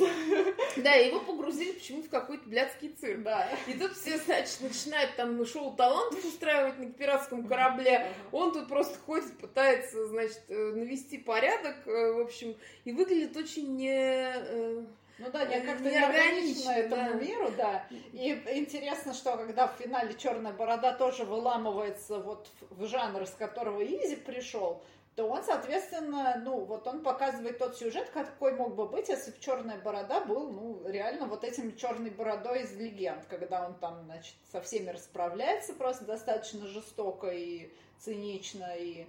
Да, 0.77 0.93
его 0.93 1.19
погрузили 1.19 1.73
почему-то 1.73 2.07
в 2.07 2.11
какой-то 2.11 2.47
блядский 2.47 2.89
цирк. 2.89 3.23
Да. 3.23 3.49
И 3.67 3.73
тут 3.73 3.93
все, 3.93 4.17
значит, 4.17 4.61
начинают 4.61 5.15
там 5.15 5.45
шоу 5.45 5.75
талантов 5.75 6.23
устраивать 6.23 6.77
на 6.79 6.91
пиратском 6.91 7.47
корабле. 7.47 8.11
Он 8.31 8.53
тут 8.53 8.67
просто 8.67 8.97
ходит, 8.99 9.37
пытается, 9.37 10.07
значит, 10.07 10.41
э, 10.47 10.71
навести 10.75 11.17
порядок, 11.17 11.75
э, 11.85 12.11
в 12.13 12.21
общем, 12.21 12.55
и 12.85 12.91
выглядит 12.91 13.35
очень 13.35 13.75
не 13.75 14.31
э, 14.35 14.85
ну 15.19 15.31
да, 15.31 15.45
не, 15.45 15.61
как-то 15.61 15.89
неорганично 15.89 16.71
этому 16.71 17.11
да. 17.11 17.15
миру, 17.15 17.51
да. 17.57 17.85
И 17.89 18.31
интересно, 18.53 19.13
что 19.13 19.35
когда 19.37 19.67
в 19.67 19.75
финале 19.77 20.13
Черная 20.13 20.53
борода 20.53 20.93
тоже 20.93 21.25
выламывается 21.25 22.19
вот 22.19 22.49
в 22.69 22.85
жанр, 22.85 23.23
из 23.23 23.31
которого 23.31 23.83
Изи 23.83 24.15
пришел, 24.15 24.83
то 25.17 25.27
он, 25.27 25.43
соответственно, 25.43 26.39
ну, 26.45 26.63
вот 26.65 26.85
он 26.85 27.01
показывает 27.01 27.57
тот 27.57 27.75
сюжет, 27.75 28.07
какой 28.13 28.53
мог 28.53 28.75
бы 28.75 28.85
быть, 28.87 29.09
если 29.09 29.31
бы 29.31 29.37
Черная 29.39 29.79
борода 29.79 30.23
был, 30.23 30.51
ну, 30.51 30.87
реально 30.87 31.25
вот 31.25 31.43
этим 31.43 31.75
черной 31.75 32.11
бородой 32.11 32.61
из 32.61 32.75
легенд, 32.77 33.25
когда 33.25 33.65
он 33.65 33.73
там, 33.79 34.03
значит, 34.05 34.35
со 34.51 34.61
всеми 34.61 34.91
расправляется 34.91 35.73
просто 35.73 36.05
достаточно 36.05 36.67
жестоко 36.67 37.29
и 37.29 37.71
цинично, 37.97 38.75
и 38.77 39.07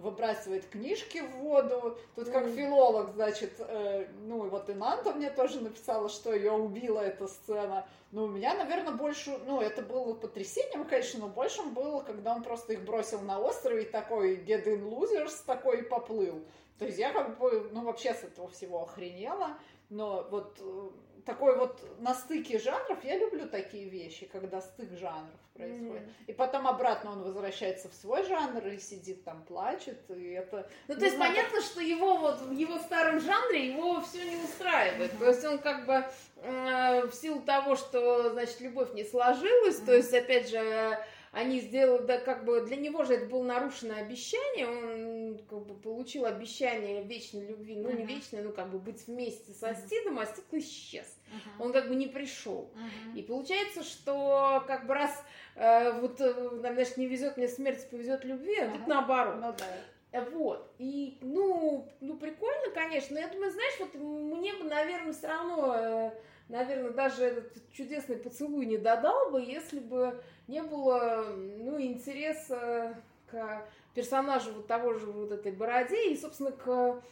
выбрасывает 0.00 0.66
книжки 0.68 1.18
в 1.18 1.36
воду. 1.38 1.98
Тут 2.14 2.28
как 2.30 2.46
филолог, 2.48 3.10
значит, 3.14 3.54
э, 3.58 4.06
ну 4.22 4.48
вот 4.48 4.68
и 4.70 4.74
Нанта 4.74 5.12
мне 5.12 5.30
тоже 5.30 5.60
написала, 5.60 6.08
что 6.08 6.34
ее 6.34 6.52
убила 6.52 7.00
эта 7.00 7.28
сцена. 7.28 7.86
Ну, 8.10 8.24
у 8.24 8.28
меня, 8.28 8.54
наверное, 8.54 8.94
больше, 8.94 9.38
ну, 9.46 9.60
это 9.60 9.82
было 9.82 10.14
потрясением, 10.14 10.86
конечно, 10.86 11.20
но 11.20 11.28
большим 11.28 11.74
было, 11.74 12.00
когда 12.00 12.34
он 12.34 12.42
просто 12.42 12.72
их 12.72 12.84
бросил 12.84 13.20
на 13.20 13.38
острове 13.38 13.82
и 13.82 13.90
такой 13.90 14.36
get 14.36 14.64
in 14.64 14.88
losers 14.88 15.34
такой 15.44 15.80
и 15.80 15.82
поплыл. 15.82 16.42
То 16.78 16.86
есть 16.86 16.98
я 16.98 17.12
как 17.12 17.38
бы, 17.38 17.68
ну, 17.72 17.82
вообще 17.82 18.14
с 18.14 18.24
этого 18.24 18.48
всего 18.48 18.82
охренела, 18.82 19.58
но 19.90 20.26
вот 20.30 20.56
э, 20.60 20.88
такой 21.28 21.58
вот 21.58 21.78
на 22.00 22.14
стыке 22.14 22.58
жанров, 22.58 23.04
я 23.04 23.18
люблю 23.18 23.46
такие 23.46 23.86
вещи, 23.86 24.26
когда 24.32 24.62
стык 24.62 24.90
жанров 24.98 25.38
происходит. 25.52 26.02
Mm. 26.02 26.12
И 26.28 26.32
потом 26.32 26.66
обратно 26.66 27.12
он 27.12 27.22
возвращается 27.22 27.90
в 27.90 27.94
свой 27.94 28.24
жанр 28.24 28.66
и 28.66 28.78
сидит 28.78 29.24
там, 29.24 29.42
плачет, 29.42 29.98
и 30.08 30.30
это... 30.30 30.66
Ну, 30.88 30.94
то 30.94 31.04
есть 31.04 31.16
знаю, 31.16 31.34
понятно, 31.34 31.60
что 31.60 31.82
его 31.82 32.16
вот 32.16 32.40
в 32.40 32.52
его 32.52 32.78
старом 32.78 33.20
жанре 33.20 33.68
его 33.68 34.00
все 34.00 34.24
не 34.24 34.36
устраивает. 34.42 35.12
Mm-hmm. 35.12 35.18
То 35.18 35.28
есть 35.28 35.44
он 35.44 35.58
как 35.58 35.84
бы 35.84 36.04
э, 36.36 37.06
в 37.06 37.12
силу 37.12 37.42
того, 37.42 37.76
что, 37.76 38.30
значит, 38.30 38.62
любовь 38.62 38.94
не 38.94 39.04
сложилась, 39.04 39.80
mm-hmm. 39.80 39.86
то 39.86 39.94
есть, 39.94 40.14
опять 40.14 40.48
же, 40.48 40.98
они 41.32 41.60
сделали, 41.60 42.06
да, 42.06 42.18
как 42.18 42.44
бы 42.44 42.62
для 42.62 42.76
него 42.76 43.04
же 43.04 43.14
это 43.14 43.26
было 43.26 43.42
нарушено 43.42 43.96
обещание, 43.96 44.66
он 44.66 45.38
как 45.48 45.66
бы 45.66 45.74
получил 45.74 46.24
обещание 46.24 47.02
вечной 47.02 47.46
любви, 47.46 47.76
ну, 47.76 47.90
uh-huh. 47.90 47.96
не 47.98 48.06
вечной, 48.06 48.42
ну, 48.42 48.52
как 48.52 48.70
бы 48.70 48.78
быть 48.78 49.06
вместе 49.06 49.52
со. 49.52 49.74
Стидом, 49.74 50.18
а 50.18 50.26
Стид 50.26 50.44
исчез. 50.52 51.17
Uh-huh. 51.28 51.64
Он 51.64 51.72
как 51.72 51.88
бы 51.88 51.94
не 51.94 52.06
пришел. 52.06 52.70
Uh-huh. 52.74 53.18
И 53.18 53.22
получается, 53.22 53.82
что 53.82 54.64
как 54.66 54.86
бы 54.86 54.94
раз 54.94 55.24
э, 55.54 55.92
вот, 56.00 56.20
э, 56.20 56.50
значит, 56.58 56.96
не 56.96 57.06
везет 57.06 57.36
мне 57.36 57.48
смерть, 57.48 57.88
повезет 57.90 58.24
любви, 58.24 58.56
а 58.58 58.64
uh-huh. 58.64 58.78
тут 58.78 58.86
наоборот. 58.86 59.36
Ну, 59.40 59.54
да. 59.58 59.66
Э, 60.12 60.28
вот. 60.30 60.70
И, 60.78 61.18
ну, 61.20 61.88
ну, 62.00 62.16
прикольно, 62.16 62.70
конечно, 62.74 63.14
но 63.14 63.20
я 63.20 63.28
думаю, 63.28 63.50
знаешь, 63.50 63.74
вот 63.80 63.94
мне 63.94 64.54
бы, 64.54 64.64
наверное, 64.64 65.12
все 65.12 65.28
равно, 65.28 65.74
э, 65.76 66.10
наверное, 66.48 66.90
даже 66.90 67.24
этот 67.24 67.70
чудесный 67.72 68.16
поцелуй 68.16 68.66
не 68.66 68.78
додал 68.78 69.30
бы, 69.30 69.40
если 69.40 69.80
бы 69.80 70.22
не 70.46 70.62
было, 70.62 71.26
ну, 71.36 71.80
интереса 71.80 72.96
к 73.30 73.66
персонажу 73.94 74.52
вот 74.52 74.66
того 74.66 74.94
же 74.94 75.06
вот 75.06 75.32
этой 75.32 75.52
бороде 75.52 76.10
и, 76.10 76.16
собственно, 76.16 76.52
к 76.52 77.02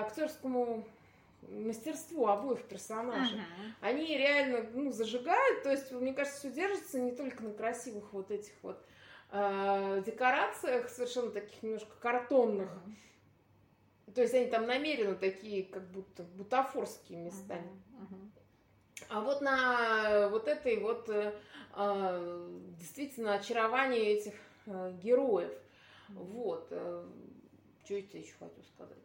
актерскому 0.00 0.84
мастерству 1.48 2.26
обоих 2.26 2.64
персонажей. 2.64 3.38
Uh-huh. 3.38 3.72
Они 3.80 4.16
реально, 4.16 4.66
ну, 4.72 4.92
зажигают, 4.92 5.62
то 5.62 5.70
есть, 5.70 5.90
мне 5.92 6.12
кажется, 6.12 6.38
все 6.38 6.50
держится 6.50 7.00
не 7.00 7.12
только 7.12 7.42
на 7.42 7.52
красивых 7.52 8.12
вот 8.12 8.30
этих 8.30 8.52
вот 8.62 8.82
э, 9.30 10.02
декорациях, 10.06 10.88
совершенно 10.88 11.30
таких 11.30 11.62
немножко 11.62 11.94
картонных, 12.00 12.70
uh-huh. 12.70 14.12
то 14.14 14.22
есть 14.22 14.34
они 14.34 14.46
там 14.46 14.66
намеренно 14.66 15.14
такие, 15.14 15.64
как 15.64 15.88
будто 15.90 16.22
бутафорские 16.22 17.18
местами. 17.18 17.70
Uh-huh. 17.98 18.04
Uh-huh. 18.04 18.32
А 19.08 19.20
вот 19.20 19.40
на 19.42 20.28
вот 20.28 20.48
этой 20.48 20.78
вот 20.78 21.08
э, 21.08 21.34
а, 21.74 22.48
действительно 22.78 23.34
очарование 23.34 24.12
этих 24.12 24.34
э, 24.66 24.92
героев. 25.02 25.52
Вот. 26.08 26.68
Э, 26.70 27.06
что 27.84 27.94
я 27.94 28.02
тебе 28.02 28.20
еще 28.20 28.34
хочу 28.38 28.62
сказать? 28.74 28.98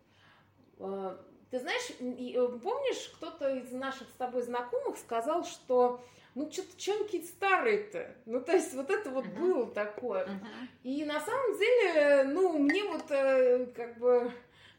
Ты 1.50 1.60
знаешь, 1.60 1.90
э, 2.00 2.60
помнишь, 2.62 3.12
кто-то 3.16 3.56
из 3.56 3.72
наших 3.72 4.10
с 4.10 4.14
тобой 4.14 4.42
знакомых 4.42 4.98
сказал, 4.98 5.46
что 5.46 6.02
ну, 6.36 6.52
что-то 6.52 6.70
что 6.78 7.04
какие-то 7.04 7.28
старые-то. 7.28 8.16
Ну, 8.26 8.42
то 8.42 8.52
есть, 8.52 8.74
вот 8.76 8.92
это 8.92 9.10
вот 9.10 9.26
uh-huh. 9.26 9.40
было 9.40 9.72
такое. 9.72 10.26
Uh-huh. 10.26 10.68
И 10.84 11.04
на 11.04 11.20
самом 11.20 11.58
деле, 11.58 12.26
ну, 12.26 12.60
мне 12.60 12.84
вот, 12.84 13.08
как 13.08 13.98
бы, 13.98 14.32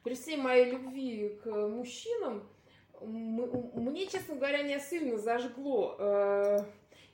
при 0.05 0.15
всей 0.15 0.37
моей 0.37 0.71
любви 0.71 1.37
к 1.43 1.47
мужчинам, 1.49 2.49
мне, 3.01 4.07
честно 4.07 4.37
говоря, 4.37 4.63
не 4.63 4.79
сильно 4.79 5.19
зажгло 5.19 6.65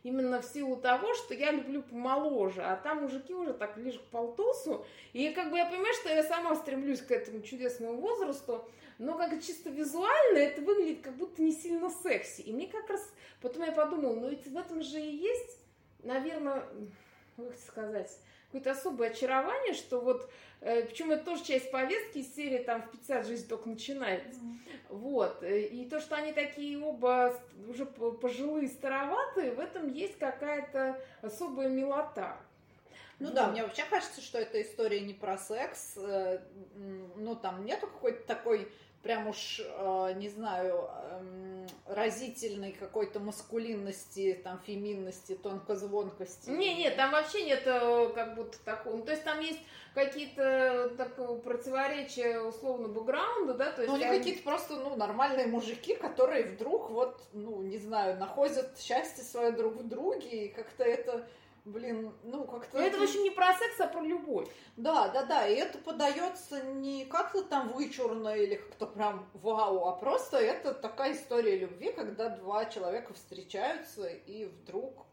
именно 0.04 0.42
в 0.42 0.44
силу 0.44 0.76
того, 0.76 1.14
что 1.14 1.34
я 1.34 1.50
люблю 1.50 1.82
помоложе, 1.82 2.62
а 2.62 2.76
там 2.76 3.02
мужики 3.02 3.32
уже 3.34 3.54
так 3.54 3.74
ближе 3.74 3.98
к 3.98 4.10
полтосу, 4.10 4.84
и 5.14 5.30
как 5.30 5.50
бы 5.50 5.56
я 5.56 5.64
понимаю, 5.64 5.94
что 5.94 6.10
я 6.10 6.22
сама 6.22 6.54
стремлюсь 6.54 7.00
к 7.00 7.10
этому 7.10 7.40
чудесному 7.40 8.00
возрасту, 8.00 8.68
но 8.98 9.16
как 9.16 9.42
чисто 9.42 9.70
визуально 9.70 10.38
это 10.38 10.60
выглядит 10.62 11.02
как 11.02 11.16
будто 11.16 11.42
не 11.42 11.52
сильно 11.52 11.90
секси. 11.90 12.42
И 12.42 12.52
мне 12.52 12.68
как 12.68 12.88
раз, 12.88 13.12
потом 13.40 13.64
я 13.64 13.72
подумала, 13.72 14.14
ну 14.14 14.28
ведь 14.28 14.46
в 14.46 14.56
этом 14.56 14.82
же 14.82 15.00
и 15.00 15.16
есть, 15.16 15.58
наверное, 16.02 16.64
как 17.36 17.56
сказать, 17.66 18.10
какое-то 18.46 18.70
особое 18.70 19.10
очарование, 19.10 19.74
что 19.74 20.00
вот, 20.00 20.30
э, 20.60 20.82
причем 20.82 21.10
это 21.10 21.24
тоже 21.24 21.44
часть 21.44 21.72
повестки 21.72 22.18
из 22.18 22.34
серии 22.34 22.58
там 22.58 22.82
в 22.82 22.90
50 22.92 23.26
жизнь 23.26 23.48
только 23.48 23.68
начинается. 23.68 24.40
Mm-hmm. 24.40 24.74
Вот. 24.90 25.42
Э, 25.42 25.60
и 25.60 25.88
то, 25.88 26.00
что 26.00 26.14
они 26.14 26.32
такие 26.32 26.78
оба 26.78 27.36
уже 27.68 27.84
пожилые, 27.84 28.68
староватые, 28.68 29.52
в 29.52 29.58
этом 29.58 29.92
есть 29.92 30.18
какая-то 30.18 31.00
особая 31.22 31.68
милота. 31.68 32.38
Ну 33.18 33.26
вот. 33.26 33.34
да, 33.34 33.48
мне 33.48 33.62
вообще 33.62 33.84
кажется, 33.90 34.20
что 34.20 34.38
эта 34.38 34.62
история 34.62 35.00
не 35.00 35.14
про 35.14 35.36
секс. 35.36 35.94
Э, 35.96 36.40
ну, 37.16 37.34
там 37.34 37.64
нету 37.64 37.88
какой-то 37.88 38.24
такой 38.24 38.70
прям 39.04 39.28
уж, 39.28 39.60
э, 39.60 40.12
не 40.16 40.30
знаю, 40.30 40.88
эм, 41.12 41.66
разительной 41.86 42.72
какой-то 42.72 43.20
маскулинности, 43.20 44.40
там, 44.42 44.58
феминности, 44.66 45.34
тонкозвонкости. 45.34 46.48
Не, 46.48 46.74
нет, 46.74 46.96
там 46.96 47.12
вообще 47.12 47.44
нет 47.44 47.62
э, 47.66 48.10
как 48.14 48.34
будто 48.34 48.58
такого. 48.64 48.96
Ну, 48.96 49.04
то 49.04 49.12
есть 49.12 49.22
там 49.22 49.40
есть 49.40 49.60
какие-то 49.94 50.90
такого 50.96 51.38
противоречия 51.38 52.40
условно 52.40 52.88
бэкграунда, 52.88 53.54
да, 53.54 53.72
то 53.72 53.82
есть... 53.82 53.88
Ну, 53.88 53.94
они 53.96 54.04
там... 54.06 54.16
какие-то 54.16 54.42
просто, 54.42 54.76
ну, 54.76 54.96
нормальные 54.96 55.46
мужики, 55.48 55.94
которые 55.94 56.44
вдруг 56.44 56.90
вот, 56.90 57.20
ну, 57.34 57.62
не 57.62 57.78
знаю, 57.78 58.18
находят 58.18 58.78
счастье 58.80 59.22
свое 59.22 59.52
друг 59.52 59.74
в 59.74 59.86
друге, 59.86 60.46
и 60.46 60.48
как-то 60.48 60.82
это 60.82 61.28
блин, 61.64 62.12
ну 62.22 62.44
как-то... 62.44 62.78
Но 62.78 62.84
это 62.84 62.98
вообще 62.98 63.22
не 63.22 63.30
про 63.30 63.52
секс, 63.54 63.80
а 63.80 63.86
про 63.86 64.02
любовь. 64.02 64.48
Да, 64.76 65.08
да, 65.08 65.24
да, 65.24 65.48
и 65.48 65.54
это 65.54 65.78
подается 65.78 66.62
не 66.62 67.04
как-то 67.06 67.42
там 67.42 67.68
вычурно 67.68 68.36
или 68.36 68.56
как-то 68.56 68.86
прям 68.86 69.28
вау, 69.34 69.86
а 69.86 69.92
просто 69.92 70.36
это 70.38 70.74
такая 70.74 71.14
история 71.14 71.58
любви, 71.58 71.92
когда 71.92 72.28
два 72.28 72.66
человека 72.66 73.14
встречаются 73.14 74.06
и 74.06 74.46
вдруг 74.46 75.06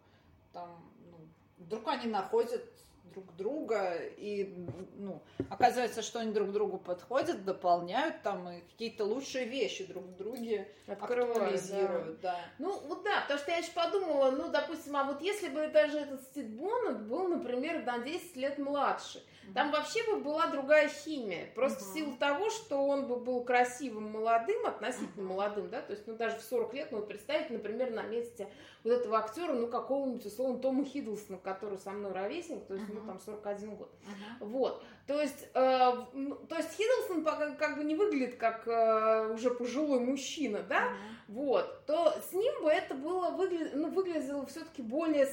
там, 0.53 0.83
ну, 1.09 1.17
вдруг 1.57 1.87
они 1.87 2.07
находят 2.07 2.70
друг 3.13 3.35
друга, 3.35 3.95
и 4.17 4.53
ну, 4.97 5.21
оказывается, 5.49 6.01
что 6.01 6.19
они 6.19 6.31
друг 6.31 6.51
другу 6.51 6.77
подходят, 6.77 7.45
дополняют 7.45 8.21
там 8.23 8.49
и 8.49 8.61
какие-то 8.61 9.05
лучшие 9.05 9.45
вещи 9.45 9.85
друг 9.85 10.03
в 10.05 10.15
друге 10.17 10.67
актуализируют. 10.87 12.19
Да. 12.21 12.33
да. 12.33 12.39
Ну, 12.59 12.79
вот 12.87 13.03
да, 13.03 13.21
потому 13.21 13.39
что 13.39 13.51
я 13.51 13.57
еще 13.57 13.71
подумала, 13.71 14.31
ну, 14.31 14.49
допустим, 14.49 14.95
а 14.95 15.03
вот 15.03 15.21
если 15.21 15.49
бы 15.49 15.67
даже 15.67 15.99
этот 15.99 16.21
Стив 16.23 16.47
Боннет 16.47 17.01
был, 17.01 17.27
например, 17.27 17.83
на 17.85 17.99
10 17.99 18.35
лет 18.35 18.57
младше, 18.57 19.23
там 19.53 19.71
вообще 19.71 20.03
бы 20.05 20.17
была 20.21 20.47
другая 20.47 20.87
химия. 20.87 21.47
Просто 21.55 21.83
uh-huh. 21.83 21.89
в 21.89 21.93
силу 21.93 22.17
того, 22.17 22.49
что 22.49 22.85
он 22.85 23.07
бы 23.07 23.17
был 23.17 23.43
красивым, 23.43 24.11
молодым, 24.11 24.65
относительно 24.65 25.23
uh-huh. 25.23 25.27
молодым, 25.27 25.69
да, 25.69 25.81
то 25.81 25.91
есть, 25.91 26.07
ну, 26.07 26.15
даже 26.15 26.37
в 26.37 26.41
40 26.41 26.73
лет, 26.73 26.91
ну, 26.91 27.01
представить, 27.01 27.49
например, 27.49 27.91
на 27.91 28.03
месте 28.03 28.47
вот 28.83 28.93
этого 28.93 29.17
актера, 29.17 29.53
ну, 29.53 29.67
какого-нибудь, 29.67 30.25
условно, 30.25 30.59
Тома 30.59 30.85
Хиддлсона, 30.85 31.37
который 31.37 31.77
со 31.77 31.91
мной 31.91 32.11
ровесник, 32.13 32.65
то 32.65 32.75
есть, 32.75 32.87
uh-huh. 32.87 33.01
ну, 33.01 33.05
там, 33.05 33.19
41 33.19 33.75
год. 33.75 33.91
Uh-huh. 33.91 34.45
Вот. 34.45 34.83
То 35.07 35.19
есть, 35.19 35.47
э, 35.53 35.91
ну, 36.13 36.35
то 36.35 36.55
есть 36.55 36.71
Хиддлсон 36.77 37.23
пока 37.23 37.51
как 37.55 37.77
бы 37.77 37.83
не 37.83 37.95
выглядит 37.95 38.37
как 38.37 38.67
э, 38.67 39.33
уже 39.33 39.51
пожилой 39.51 39.99
мужчина, 39.99 40.63
да, 40.63 40.85
uh-huh. 40.85 41.33
вот, 41.33 41.85
то 41.85 42.13
с 42.29 42.33
ним 42.33 42.63
бы 42.63 42.69
это 42.69 42.95
было, 42.95 43.31
выгля... 43.31 43.71
ну, 43.73 43.89
выглядело 43.89 44.45
все-таки 44.45 44.81
более 44.81 45.25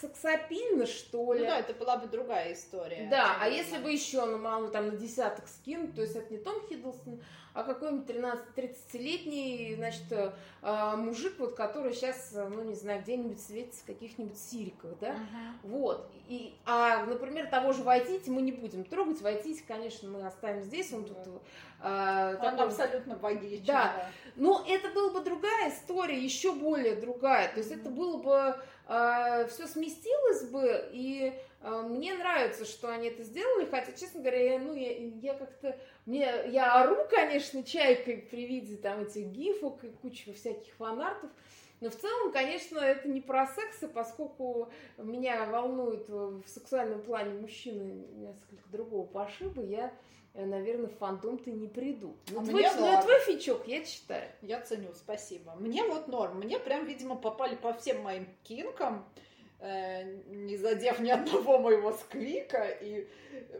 сексапильно, 0.00 0.86
что 0.86 1.32
ли. 1.32 1.40
Ну 1.40 1.46
да, 1.46 1.58
это 1.60 1.74
была 1.74 1.96
бы 1.96 2.06
другая 2.06 2.52
история. 2.52 3.08
Да, 3.10 3.36
а 3.40 3.48
если 3.48 3.78
бы 3.78 3.90
еще, 3.90 4.24
ну, 4.24 4.38
мало 4.38 4.68
там 4.68 4.88
на 4.88 4.96
десяток 4.96 5.48
скинуть, 5.48 5.94
то 5.94 6.02
есть 6.02 6.16
это 6.16 6.32
не 6.32 6.38
Том 6.38 6.60
Хиддлстон, 6.68 7.20
а 7.56 7.62
какой-нибудь 7.62 8.06
13-30-летний, 8.06 9.74
значит, 9.76 10.04
э, 10.10 10.96
мужик, 10.96 11.36
вот, 11.38 11.54
который 11.54 11.94
сейчас, 11.94 12.32
ну, 12.34 12.62
не 12.62 12.74
знаю, 12.74 13.00
где-нибудь 13.00 13.40
светится 13.40 13.82
в 13.82 13.86
каких-нибудь 13.86 14.38
сириках, 14.38 14.90
да, 15.00 15.12
uh-huh. 15.12 15.52
вот. 15.62 16.10
И, 16.28 16.54
а, 16.66 17.06
например, 17.06 17.46
того 17.46 17.72
же 17.72 17.82
Вайтити 17.82 18.28
мы 18.28 18.42
не 18.42 18.52
будем 18.52 18.84
трогать, 18.84 19.22
Вайтити, 19.22 19.64
конечно, 19.66 20.06
мы 20.06 20.26
оставим 20.26 20.62
здесь, 20.64 20.92
он 20.92 21.06
тут... 21.06 21.16
Э, 21.82 22.34
он 22.34 22.50
такой... 22.50 22.66
абсолютно 22.66 23.16
богичный. 23.16 23.66
Да. 23.66 23.94
да, 23.96 24.10
но 24.36 24.62
это 24.68 24.90
была 24.90 25.14
бы 25.14 25.20
другая 25.20 25.70
история, 25.70 26.22
еще 26.22 26.52
более 26.52 26.96
другая, 26.96 27.48
то 27.48 27.58
есть 27.60 27.72
uh-huh. 27.72 27.80
это 27.80 27.88
было 27.88 28.18
бы 28.18 28.56
э, 28.88 29.48
все 29.48 29.66
сместилось 29.66 30.50
бы, 30.50 30.90
и 30.92 31.32
э, 31.32 31.55
мне 31.82 32.14
нравится, 32.14 32.64
что 32.64 32.88
они 32.88 33.08
это 33.08 33.22
сделали, 33.22 33.66
хотя, 33.66 33.92
честно 33.92 34.20
говоря, 34.20 34.54
я, 34.54 34.58
ну, 34.58 34.74
я, 34.74 34.96
я 34.96 35.34
как-то, 35.34 35.78
мне, 36.04 36.30
я 36.48 36.80
ору, 36.82 36.96
конечно, 37.10 37.62
чайкой 37.62 38.18
при 38.18 38.46
виде 38.46 38.76
там 38.76 39.02
этих 39.02 39.26
гифок 39.26 39.84
и 39.84 39.88
кучи 39.88 40.32
всяких 40.32 40.74
фанартов, 40.74 41.30
но 41.80 41.90
в 41.90 41.96
целом, 41.96 42.32
конечно, 42.32 42.78
это 42.78 43.08
не 43.08 43.20
про 43.20 43.46
секс, 43.46 43.82
и 43.82 43.86
поскольку 43.86 44.70
меня 44.96 45.44
волнует 45.46 46.08
в 46.08 46.44
сексуальном 46.46 47.02
плане 47.02 47.38
мужчины 47.38 48.06
несколько 48.14 48.68
другого 48.70 49.06
пошиба, 49.06 49.62
я 49.62 49.92
Э, 50.36 50.44
наверное, 50.44 50.88
в 50.88 50.98
фандом-то 50.98 51.50
не 51.50 51.66
приду. 51.66 52.14
Ну, 52.30 52.40
а 52.40 52.44
твой, 52.44 52.60
мне 52.60 52.70
ну, 52.74 53.02
твой 53.02 53.20
фичок, 53.20 53.66
я 53.66 53.82
читаю. 53.82 54.30
Я 54.42 54.60
ценю, 54.60 54.92
спасибо. 54.94 55.54
Мне 55.58 55.82
вот 55.82 56.08
норм. 56.08 56.40
Мне 56.40 56.58
прям, 56.58 56.84
видимо, 56.84 57.16
попали 57.16 57.54
по 57.54 57.72
всем 57.72 58.02
моим 58.02 58.26
кинкам, 58.42 59.08
э, 59.16 59.20
не 59.60 60.56
задев 60.56 61.00
ни 61.00 61.10
одного 61.10 61.58
моего 61.58 61.92
сквика. 61.92 62.64
И 62.68 63.08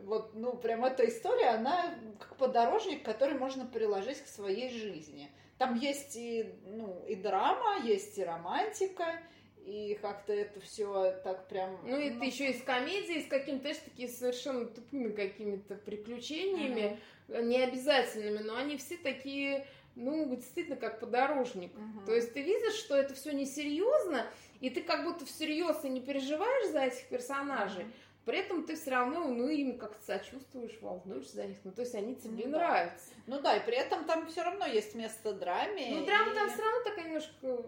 вот, 0.03 0.35
ну, 0.35 0.57
прям 0.57 0.85
эта 0.85 1.09
история, 1.09 1.49
она 1.49 1.95
как 2.19 2.37
подорожник, 2.37 3.03
который 3.03 3.39
можно 3.39 3.67
приложить 3.67 4.21
к 4.21 4.27
своей 4.27 4.71
жизни. 4.71 5.31
Там 5.59 5.75
есть 5.75 6.17
и, 6.17 6.53
ну, 6.67 7.03
и 7.07 7.15
драма, 7.15 7.79
есть 7.83 8.19
и 8.19 8.25
романтика, 8.25 9.21
и 9.65 9.99
как-то 10.01 10.33
это 10.33 10.61
все 10.61 11.13
так 11.25 11.49
прям... 11.49 11.81
Ну, 11.83 11.97
это 11.97 12.17
ну... 12.17 12.25
еще 12.25 12.51
из 12.51 12.63
комедии, 12.63 13.23
с 13.23 13.27
какими-то, 13.27 13.63
знаешь, 13.63 13.79
такие 13.79 14.09
совершенно 14.09 14.67
тупыми 14.67 15.13
какими-то 15.13 15.77
приключениями, 15.77 17.01
uh-huh. 17.29 17.43
необязательными, 17.43 18.39
но 18.45 18.57
они 18.57 18.77
все 18.77 18.97
такие, 18.99 19.67
ну, 19.97 20.37
действительно, 20.37 20.77
как 20.77 21.01
подорожник. 21.01 21.73
Uh-huh. 21.73 22.05
То 22.07 22.15
есть 22.15 22.35
ты 22.35 22.43
видишь, 22.43 22.75
что 22.75 22.97
это 22.97 23.15
все 23.15 23.33
несерьезно, 23.33 24.27
и 24.61 24.71
ты 24.71 24.83
как 24.83 25.05
будто 25.05 25.25
всерьез 25.25 25.85
и 25.85 25.89
не 25.89 26.01
переживаешь 26.01 26.71
за 26.71 26.81
этих 26.81 27.09
персонажей. 27.09 27.87
При 28.27 28.39
этом 28.39 28.65
ты 28.65 28.75
все 28.75 28.91
равно, 28.91 29.29
ну, 29.29 29.47
им 29.49 29.79
как-то 29.79 30.05
сочувствуешь, 30.05 30.77
волнуешься 30.81 31.37
за 31.37 31.47
них. 31.47 31.59
Ну, 31.63 31.71
то 31.71 31.83
есть 31.83 31.95
они 31.95 32.17
тебе 32.17 32.47
ну, 32.47 32.59
нравятся. 32.59 33.11
Да. 33.15 33.37
Ну 33.37 33.41
да, 33.41 33.57
и 33.57 33.65
при 33.65 33.77
этом 33.77 34.05
там 34.05 34.27
все 34.27 34.43
равно 34.43 34.67
есть 34.67 34.97
место 34.97 35.33
драме. 35.33 35.95
Ну, 35.95 36.05
драма 36.05 36.33
и... 36.33 36.35
там 36.35 36.51
все 36.51 36.61
равно 36.61 36.81
такая 36.85 37.05
немножко... 37.05 37.65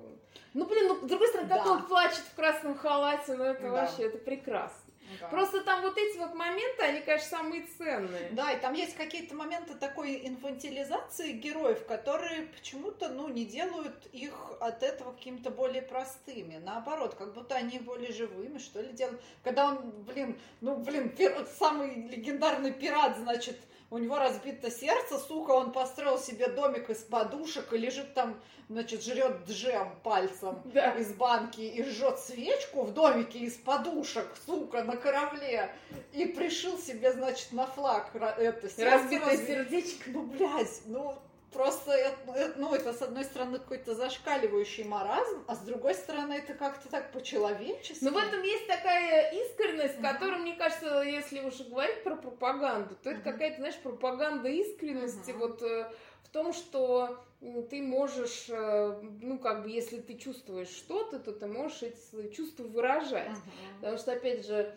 Ну, 0.55 0.67
блин, 0.67 0.89
ну, 0.89 0.97
с 0.97 1.09
другой 1.09 1.29
стороны, 1.29 1.49
да. 1.49 1.59
как 1.59 1.67
он 1.67 1.87
плачет 1.87 2.25
в 2.33 2.35
красном 2.35 2.77
халате, 2.77 3.37
ну, 3.37 3.45
это 3.45 3.63
да. 3.63 3.71
вообще, 3.71 4.07
это 4.07 4.19
прекрасно. 4.19 4.88
Да. 5.21 5.29
Просто 5.29 5.63
там 5.63 5.83
вот 5.83 5.97
эти 5.97 6.19
вот 6.19 6.35
моменты, 6.35 6.83
они, 6.83 7.01
конечно, 7.01 7.39
самые 7.39 7.67
ценные. 7.77 8.31
Да, 8.33 8.53
и 8.53 8.61
там 8.61 8.75
есть 8.75 8.97
какие-то 8.97 9.35
моменты 9.35 9.75
такой 9.75 10.27
инфантилизации 10.27 11.33
героев, 11.33 11.87
которые 11.87 12.43
почему-то, 12.47 13.09
ну, 13.09 13.29
не 13.29 13.45
делают 13.45 14.07
их 14.13 14.35
от 14.61 14.83
этого 14.83 15.13
какими-то 15.13 15.51
более 15.51 15.83
простыми. 15.83 16.59
Наоборот, 16.59 17.15
как 17.15 17.35
будто 17.35 17.55
они 17.55 17.79
более 17.79 18.13
живыми, 18.13 18.59
что 18.59 18.81
ли, 18.81 18.93
делают. 18.93 19.21
Когда 19.43 19.67
он, 19.67 19.91
блин, 20.03 20.39
ну, 20.61 20.77
блин, 20.77 21.09
пир... 21.11 21.47
самый 21.59 22.09
легендарный 22.09 22.73
пират, 22.73 23.17
значит, 23.19 23.59
у 23.91 23.99
него 23.99 24.19
разбито 24.19 24.71
сердце, 24.71 25.19
сука, 25.19 25.53
он 25.53 25.73
построил 25.73 26.19
себе 26.19 26.49
домик 26.49 26.91
из 26.91 26.99
подушек 26.99 27.73
и 27.73 27.79
лежит 27.79 28.13
там, 28.13 28.39
значит, 28.69 29.03
жрет 29.03 29.49
джем 29.49 29.95
пальцем 30.03 30.61
да. 30.67 30.93
из 30.93 31.13
банки 31.15 31.61
и 31.61 31.83
жжет 31.83 32.19
свечку 32.19 32.83
в 32.83 32.93
домике 32.93 33.39
из 33.39 33.55
подушек, 33.55 34.29
сука, 34.45 34.85
на 34.85 34.97
корабле. 34.97 35.75
И 36.13 36.27
пришил 36.27 36.79
себе, 36.79 37.13
значит, 37.13 37.53
на 37.53 37.67
флаг 37.67 38.11
это 38.15 38.69
сердце. 38.69 38.85
Разбитое 38.85 39.31
разби... 39.31 39.47
сердечко. 39.47 40.11
Ну, 40.11 40.23
блядь, 40.23 40.81
ну, 40.85 41.19
просто, 41.53 41.93
это, 41.93 42.55
ну, 42.57 42.75
это, 42.75 42.93
с 42.93 43.03
одной 43.03 43.25
стороны, 43.25 43.59
какой-то 43.59 43.95
зашкаливающий 43.95 44.85
маразм, 44.85 45.45
а 45.47 45.55
с 45.55 45.61
другой 45.61 45.95
стороны, 45.95 46.35
это 46.35 46.55
как-то 46.55 46.89
так 46.89 47.13
по-человечески. 47.13 48.05
Но 48.05 48.11
в 48.11 48.17
этом 48.17 48.43
есть 48.43 48.67
такая 48.67 49.33
искренность, 49.33 49.97
mm-hmm. 49.97 50.13
которая, 50.13 50.39
мне 50.39 50.55
кажется, 50.55 51.03
если 51.03 51.41
уже 51.41 51.65
говорить 51.65 52.03
про 52.05 52.17
пропаганду, 52.17 52.97
то 52.97 53.11
это 53.11 53.21
какая-то, 53.21 53.57
знаешь, 53.59 53.77
пропаганда 53.77 54.49
искренности, 54.49 55.31
вот 55.33 55.63
э, 55.63 55.91
в 56.25 56.29
том, 56.31 56.53
что 56.53 57.25
ты 57.71 57.83
можешь, 57.83 58.47
э, 58.49 59.01
ну, 59.23 59.39
как 59.39 59.63
бы, 59.63 59.71
если 59.71 60.01
ты 60.01 60.17
чувствуешь 60.17 60.69
что-то, 60.69 61.19
то 61.19 61.33
ты 61.33 61.47
можешь 61.47 61.83
эти 61.83 62.33
чувства 62.35 62.65
выражать. 62.65 63.29
Uh-huh. 63.29 63.81
Потому 63.81 63.99
что, 63.99 64.13
опять 64.13 64.47
же, 64.47 64.75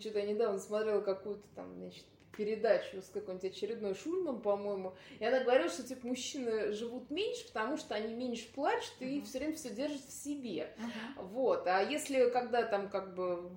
что-то 0.00 0.18
я 0.18 0.26
недавно 0.26 0.58
смотрела 0.58 1.00
какую-то 1.00 1.46
там, 1.54 1.74
значит, 1.76 2.04
передачу 2.36 3.02
с 3.02 3.08
какой-нибудь 3.08 3.50
очередной 3.50 3.94
Шульман, 3.94 4.40
по-моему, 4.40 4.94
и 5.18 5.24
она 5.24 5.40
говорила, 5.40 5.68
что 5.68 5.82
типа 5.82 6.06
мужчины 6.06 6.72
живут 6.72 7.10
меньше, 7.10 7.46
потому 7.46 7.76
что 7.76 7.94
они 7.94 8.14
меньше 8.14 8.52
плачут 8.52 8.94
и 9.00 9.18
uh-huh. 9.18 9.24
все 9.24 9.38
время 9.38 9.54
все 9.54 9.70
держат 9.70 10.00
в 10.00 10.12
себе. 10.12 10.74
Uh-huh. 10.76 11.24
Вот. 11.26 11.66
А 11.66 11.80
если 11.80 12.30
когда 12.30 12.62
там 12.62 12.88
как 12.88 13.14
бы 13.14 13.50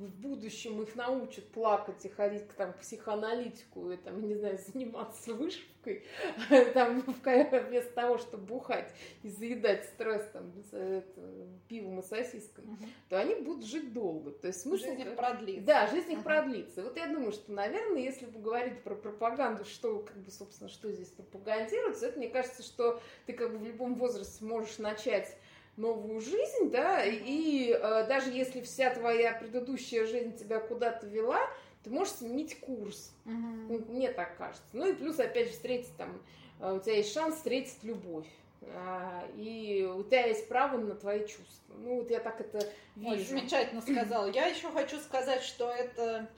в 0.00 0.14
будущем 0.20 0.80
их 0.80 0.96
научат 0.96 1.46
плакать 1.48 2.04
и 2.06 2.08
ходить 2.08 2.48
к 2.48 2.54
там, 2.54 2.72
психоаналитику 2.72 3.90
и 3.92 3.96
там, 3.98 4.26
не 4.26 4.34
знаю, 4.34 4.58
заниматься 4.58 5.34
вышивкой, 5.34 6.04
там, 6.74 7.00
вместо 7.00 7.92
того, 7.92 8.16
чтобы 8.16 8.44
бухать 8.44 8.90
и 9.22 9.28
заедать 9.28 9.84
стресс 9.84 10.26
там, 10.32 10.52
это, 10.72 11.46
пивом 11.68 12.00
и 12.00 12.02
сосисками, 12.02 12.72
угу. 12.72 12.84
то 13.10 13.18
они 13.18 13.34
будут 13.34 13.66
жить 13.66 13.92
долго. 13.92 14.30
То 14.30 14.46
есть 14.48 14.62
смысл... 14.62 14.86
Жизнь 14.86 15.02
их 15.02 15.16
продлится. 15.16 15.66
Да, 15.66 15.86
жизнь 15.88 16.12
их 16.12 16.18
угу. 16.18 16.24
продлится. 16.24 16.82
Вот 16.82 16.96
я 16.96 17.06
думаю, 17.06 17.32
что, 17.32 17.52
наверное, 17.52 18.00
если 18.00 18.24
бы 18.24 18.40
говорить 18.40 18.82
про 18.82 18.94
пропаганду, 18.94 19.66
что, 19.66 19.98
как 19.98 20.16
бы, 20.16 20.30
собственно, 20.30 20.70
что 20.70 20.90
здесь 20.90 21.08
пропагандируется, 21.08 22.06
это, 22.06 22.18
мне 22.18 22.30
кажется, 22.30 22.62
что 22.62 23.02
ты 23.26 23.34
как 23.34 23.52
бы 23.52 23.58
в 23.58 23.64
любом 23.66 23.96
возрасте 23.96 24.44
можешь 24.44 24.78
начать 24.78 25.36
новую 25.80 26.20
жизнь, 26.20 26.70
да, 26.70 27.04
и 27.04 27.70
э, 27.72 28.06
даже 28.06 28.30
если 28.30 28.60
вся 28.60 28.90
твоя 28.90 29.32
предыдущая 29.32 30.06
жизнь 30.06 30.36
тебя 30.36 30.60
куда-то 30.60 31.06
вела, 31.06 31.40
ты 31.82 31.90
можешь 31.90 32.14
сменить 32.14 32.60
курс. 32.60 33.12
Угу. 33.24 33.84
Мне 33.88 34.12
так 34.12 34.36
кажется. 34.36 34.62
Ну 34.72 34.88
и 34.88 34.92
плюс, 34.92 35.18
опять 35.18 35.46
же, 35.46 35.52
встретить 35.52 35.96
там, 35.96 36.20
э, 36.60 36.72
у 36.72 36.80
тебя 36.80 36.96
есть 36.96 37.12
шанс 37.12 37.36
встретить 37.36 37.82
любовь. 37.82 38.26
А, 38.62 39.26
и 39.36 39.90
у 39.96 40.04
тебя 40.04 40.26
есть 40.26 40.46
право 40.48 40.76
на 40.76 40.94
твои 40.94 41.20
чувства. 41.20 41.74
Ну, 41.78 41.96
вот 42.00 42.10
я 42.10 42.20
так 42.20 42.40
это 42.40 42.58
вижу. 42.94 43.12
Ой, 43.12 43.24
замечательно 43.24 43.80
сказала. 43.80 44.26
Я 44.30 44.46
еще 44.46 44.70
хочу 44.70 44.98
сказать, 44.98 45.42
что 45.42 45.70
это 45.70 46.28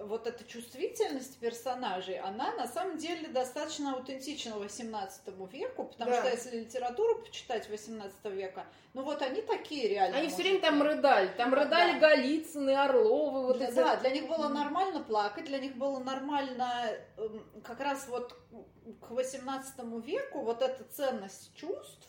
вот 0.00 0.26
эта 0.26 0.44
чувствительность 0.44 1.38
персонажей, 1.38 2.18
она 2.18 2.52
на 2.52 2.66
самом 2.66 2.98
деле 2.98 3.28
достаточно 3.28 3.94
аутентична 3.94 4.58
18 4.58 5.22
веку, 5.52 5.84
потому 5.84 6.10
да. 6.10 6.20
что 6.20 6.30
если 6.30 6.60
литературу 6.60 7.22
почитать 7.22 7.68
18 7.68 8.24
века, 8.26 8.66
ну 8.92 9.02
вот 9.02 9.22
они 9.22 9.42
такие 9.42 9.88
реально. 9.88 10.18
Они 10.18 10.28
все 10.28 10.42
время 10.42 10.60
там 10.60 10.82
рыдали, 10.82 11.28
там 11.36 11.54
рыдали 11.54 11.98
да. 11.98 12.10
Голицыны, 12.10 12.70
Орловы. 12.70 13.46
Вот 13.46 13.58
для. 13.58 13.70
Да, 13.70 13.96
для 13.96 14.10
них 14.10 14.26
было 14.26 14.48
нормально 14.48 15.00
плакать, 15.00 15.44
для 15.44 15.58
них 15.58 15.76
было 15.76 15.98
нормально 15.98 16.88
эм, 17.16 17.44
как 17.62 17.80
раз 17.80 18.08
вот 18.08 18.36
к 19.00 19.10
18 19.10 19.74
веку 20.04 20.42
вот 20.42 20.62
эта 20.62 20.84
ценность 20.84 21.54
чувств, 21.54 22.08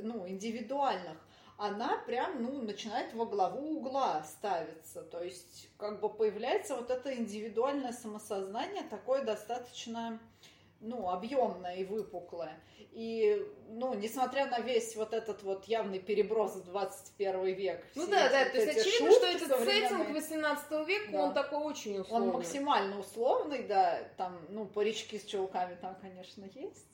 ну, 0.00 0.26
индивидуальных, 0.28 1.18
она 1.56 1.98
прям, 1.98 2.42
ну, 2.42 2.62
начинает 2.62 3.14
во 3.14 3.26
главу 3.26 3.78
угла 3.78 4.22
ставиться. 4.24 5.02
То 5.02 5.22
есть, 5.22 5.68
как 5.78 6.00
бы 6.00 6.08
появляется 6.08 6.76
вот 6.76 6.90
это 6.90 7.14
индивидуальное 7.14 7.92
самосознание, 7.92 8.82
такое 8.82 9.24
достаточно, 9.24 10.18
ну, 10.80 11.08
объемное 11.08 11.76
и 11.76 11.84
выпуклое. 11.84 12.60
И, 12.92 13.44
ну, 13.68 13.94
несмотря 13.94 14.46
на 14.46 14.60
весь 14.60 14.96
вот 14.96 15.14
этот 15.14 15.42
вот 15.42 15.64
явный 15.66 16.00
переброс 16.00 16.54
в 16.56 16.64
21 16.64 17.44
век. 17.54 17.84
Ну 17.94 18.06
да, 18.06 18.28
да, 18.28 18.48
то 18.48 18.56
есть 18.56 18.78
очевидно, 18.78 19.12
что 19.12 19.26
этот 19.26 19.64
сеттинг 19.64 20.10
18 20.10 20.70
века, 20.86 21.12
да. 21.12 21.24
он 21.24 21.34
такой 21.34 21.58
очень 21.58 21.98
условный. 21.98 22.28
Он 22.28 22.34
максимально 22.34 22.98
условный, 22.98 23.64
да, 23.64 24.02
там, 24.16 24.38
ну, 24.48 24.66
парички 24.66 25.18
с 25.18 25.24
чулками 25.24 25.76
там, 25.80 25.96
конечно, 26.00 26.44
есть. 26.54 26.86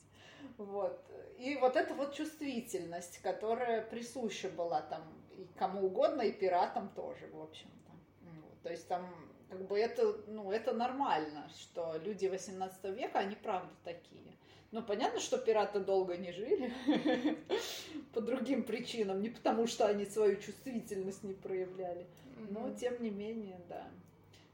Вот. 0.57 0.99
И 1.37 1.55
вот 1.55 1.75
эта 1.75 1.93
вот 1.93 2.13
чувствительность, 2.13 3.19
которая 3.19 3.81
присуща 3.81 4.49
была 4.49 4.81
там 4.81 5.01
и 5.37 5.47
кому 5.57 5.87
угодно, 5.87 6.21
и 6.21 6.31
пиратам 6.31 6.89
тоже, 6.89 7.27
в 7.33 7.41
общем-то. 7.41 7.91
Ну, 8.21 8.43
то 8.63 8.69
есть 8.69 8.87
там 8.87 9.09
как 9.49 9.67
бы 9.67 9.77
это, 9.77 10.15
ну, 10.27 10.51
это 10.51 10.73
нормально, 10.73 11.49
что 11.59 11.97
люди 12.05 12.27
18 12.27 12.83
века, 12.95 13.19
они 13.19 13.35
правда 13.35 13.73
такие. 13.83 14.31
Ну, 14.71 14.81
понятно, 14.81 15.19
что 15.19 15.37
пираты 15.37 15.81
долго 15.81 16.15
не 16.15 16.31
жили 16.31 16.73
по 18.13 18.21
другим 18.21 18.63
причинам, 18.63 19.21
не 19.21 19.29
потому 19.29 19.67
что 19.67 19.85
они 19.87 20.05
свою 20.05 20.37
чувствительность 20.37 21.23
не 21.23 21.33
проявляли. 21.33 22.05
Но, 22.49 22.71
тем 22.73 23.01
не 23.03 23.09
менее, 23.09 23.59
да. 23.67 23.87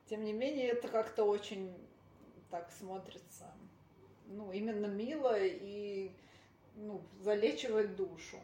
Тем 0.09 0.23
не 0.23 0.33
менее, 0.33 0.69
это 0.69 0.87
как-то 0.87 1.25
очень 1.25 1.71
так 2.49 2.71
смотрится, 2.71 3.45
ну, 4.27 4.51
именно 4.51 4.85
мило 4.85 5.35
и 5.37 6.11
ну, 6.75 7.01
залечивает 7.19 7.95
душу. 7.95 8.37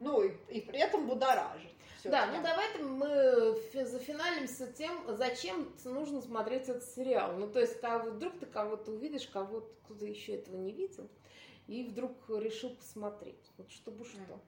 Ну, 0.00 0.22
и, 0.22 0.32
и 0.48 0.60
при 0.60 0.78
этом 0.78 1.06
будоражит. 1.06 1.70
Да, 2.04 2.26
ну 2.26 2.42
давай 2.42 2.78
мы 2.82 3.84
зафиналимся 3.84 4.72
тем, 4.72 5.02
зачем 5.16 5.72
нужно 5.84 6.20
смотреть 6.20 6.68
этот 6.68 6.84
сериал. 6.84 7.32
Ну, 7.36 7.50
то 7.50 7.60
есть, 7.60 7.80
кого, 7.80 8.10
вдруг 8.10 8.38
ты 8.38 8.46
кого-то 8.46 8.92
увидишь, 8.92 9.26
кого-то 9.26 9.68
кто-то 9.84 10.04
еще 10.04 10.34
этого 10.34 10.56
не 10.56 10.72
видел, 10.72 11.08
и 11.66 11.84
вдруг 11.84 12.12
решил 12.28 12.70
посмотреть. 12.70 13.50
Вот 13.56 13.70
чтобы 13.70 14.04
что? 14.04 14.40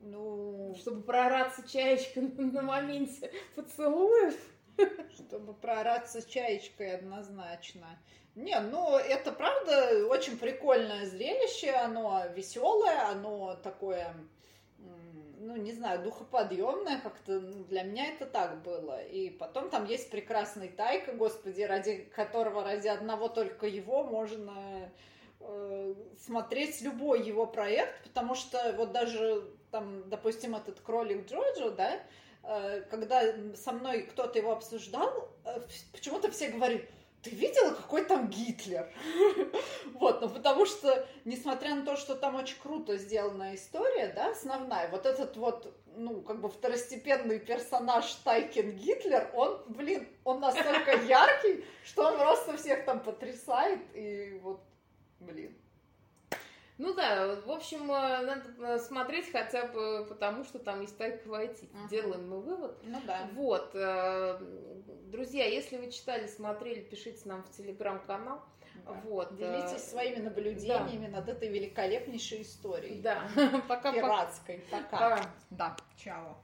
Ну... 0.00 0.74
Чтобы 0.78 1.02
проораться 1.02 1.66
чаечкой 1.66 2.24
на, 2.24 2.42
на 2.52 2.62
моменте 2.62 3.30
поцелуев. 3.54 4.36
Чтобы 5.14 5.54
проораться 5.54 6.28
чаечкой 6.28 6.96
однозначно. 6.96 7.98
Не, 8.34 8.58
ну 8.58 8.96
это 8.96 9.30
правда 9.30 10.06
очень 10.08 10.36
прикольное 10.36 11.06
зрелище, 11.06 11.70
оно 11.70 12.24
веселое, 12.34 13.08
оно 13.08 13.54
такое, 13.62 14.12
ну 15.38 15.54
не 15.54 15.72
знаю, 15.72 16.02
духоподъемное 16.02 16.98
как-то, 17.00 17.38
для 17.40 17.84
меня 17.84 18.08
это 18.08 18.26
так 18.26 18.62
было. 18.62 19.04
И 19.04 19.30
потом 19.30 19.70
там 19.70 19.84
есть 19.84 20.10
прекрасный 20.10 20.68
Тайка, 20.68 21.12
господи, 21.12 21.62
ради 21.62 22.10
которого, 22.16 22.64
ради 22.64 22.88
одного 22.88 23.28
только 23.28 23.68
его 23.68 24.02
можно 24.02 24.90
э, 25.38 25.94
смотреть 26.18 26.80
любой 26.80 27.22
его 27.22 27.46
проект, 27.46 28.02
потому 28.02 28.34
что 28.34 28.74
вот 28.76 28.90
даже 28.90 29.44
там, 29.70 30.08
допустим, 30.08 30.56
этот 30.56 30.80
кролик 30.80 31.28
Джоджо, 31.28 31.70
да, 31.70 32.00
когда 32.90 33.22
со 33.56 33.72
мной 33.72 34.02
кто-то 34.02 34.38
его 34.38 34.52
обсуждал, 34.52 35.28
э, 35.44 35.60
почему-то 35.92 36.30
все 36.30 36.48
говорят, 36.48 36.82
ты 37.22 37.30
видела, 37.30 37.70
какой 37.70 38.04
там 38.04 38.28
Гитлер? 38.28 38.92
вот, 39.94 40.20
ну 40.20 40.28
потому 40.28 40.66
что, 40.66 41.06
несмотря 41.24 41.74
на 41.74 41.84
то, 41.84 41.96
что 41.96 42.14
там 42.14 42.34
очень 42.34 42.58
круто 42.60 42.98
сделана 42.98 43.54
история, 43.54 44.12
да, 44.14 44.30
основная, 44.30 44.90
вот 44.90 45.06
этот 45.06 45.36
вот, 45.38 45.74
ну, 45.96 46.20
как 46.20 46.40
бы 46.40 46.50
второстепенный 46.50 47.38
персонаж 47.38 48.12
Тайкин 48.24 48.72
Гитлер, 48.72 49.30
он, 49.34 49.64
блин, 49.68 50.06
он 50.24 50.40
настолько 50.40 50.92
яркий, 51.06 51.64
что 51.84 52.08
он 52.08 52.18
просто 52.18 52.58
всех 52.58 52.84
там 52.84 53.00
потрясает, 53.00 53.80
и 53.94 54.38
вот, 54.42 54.60
блин. 55.18 55.56
Ну 56.76 56.92
да, 56.94 57.36
в 57.46 57.50
общем, 57.50 57.90
э, 57.90 58.22
надо 58.22 58.50
э, 58.58 58.78
смотреть 58.78 59.30
хотя 59.30 59.66
бы 59.66 60.06
потому, 60.08 60.42
что 60.42 60.58
там 60.58 60.80
есть 60.80 60.98
Тайка 60.98 61.28
Вайтити. 61.28 61.68
Uh-huh. 61.72 61.88
Делаем 61.88 62.28
мы 62.28 62.40
вывод. 62.40 62.76
Ну 62.82 63.00
да. 63.06 63.28
Вот. 63.34 63.70
Э, 63.74 64.40
друзья, 65.06 65.46
если 65.46 65.76
вы 65.76 65.92
читали, 65.92 66.26
смотрели, 66.26 66.80
пишите 66.80 67.28
нам 67.28 67.44
в 67.44 67.50
телеграм-канал. 67.52 68.42
Да. 68.86 68.92
Вот. 69.04 69.36
Делитесь 69.36 69.84
своими 69.88 70.16
наблюдениями 70.16 71.06
да. 71.06 71.20
над 71.20 71.28
этой 71.28 71.48
великолепнейшей 71.48 72.42
историей. 72.42 73.00
Да. 73.00 73.22
Пока. 73.68 73.92
Пиратской. 73.92 74.64
Пока. 74.70 75.20
Да. 75.50 75.76
Чао. 75.96 76.36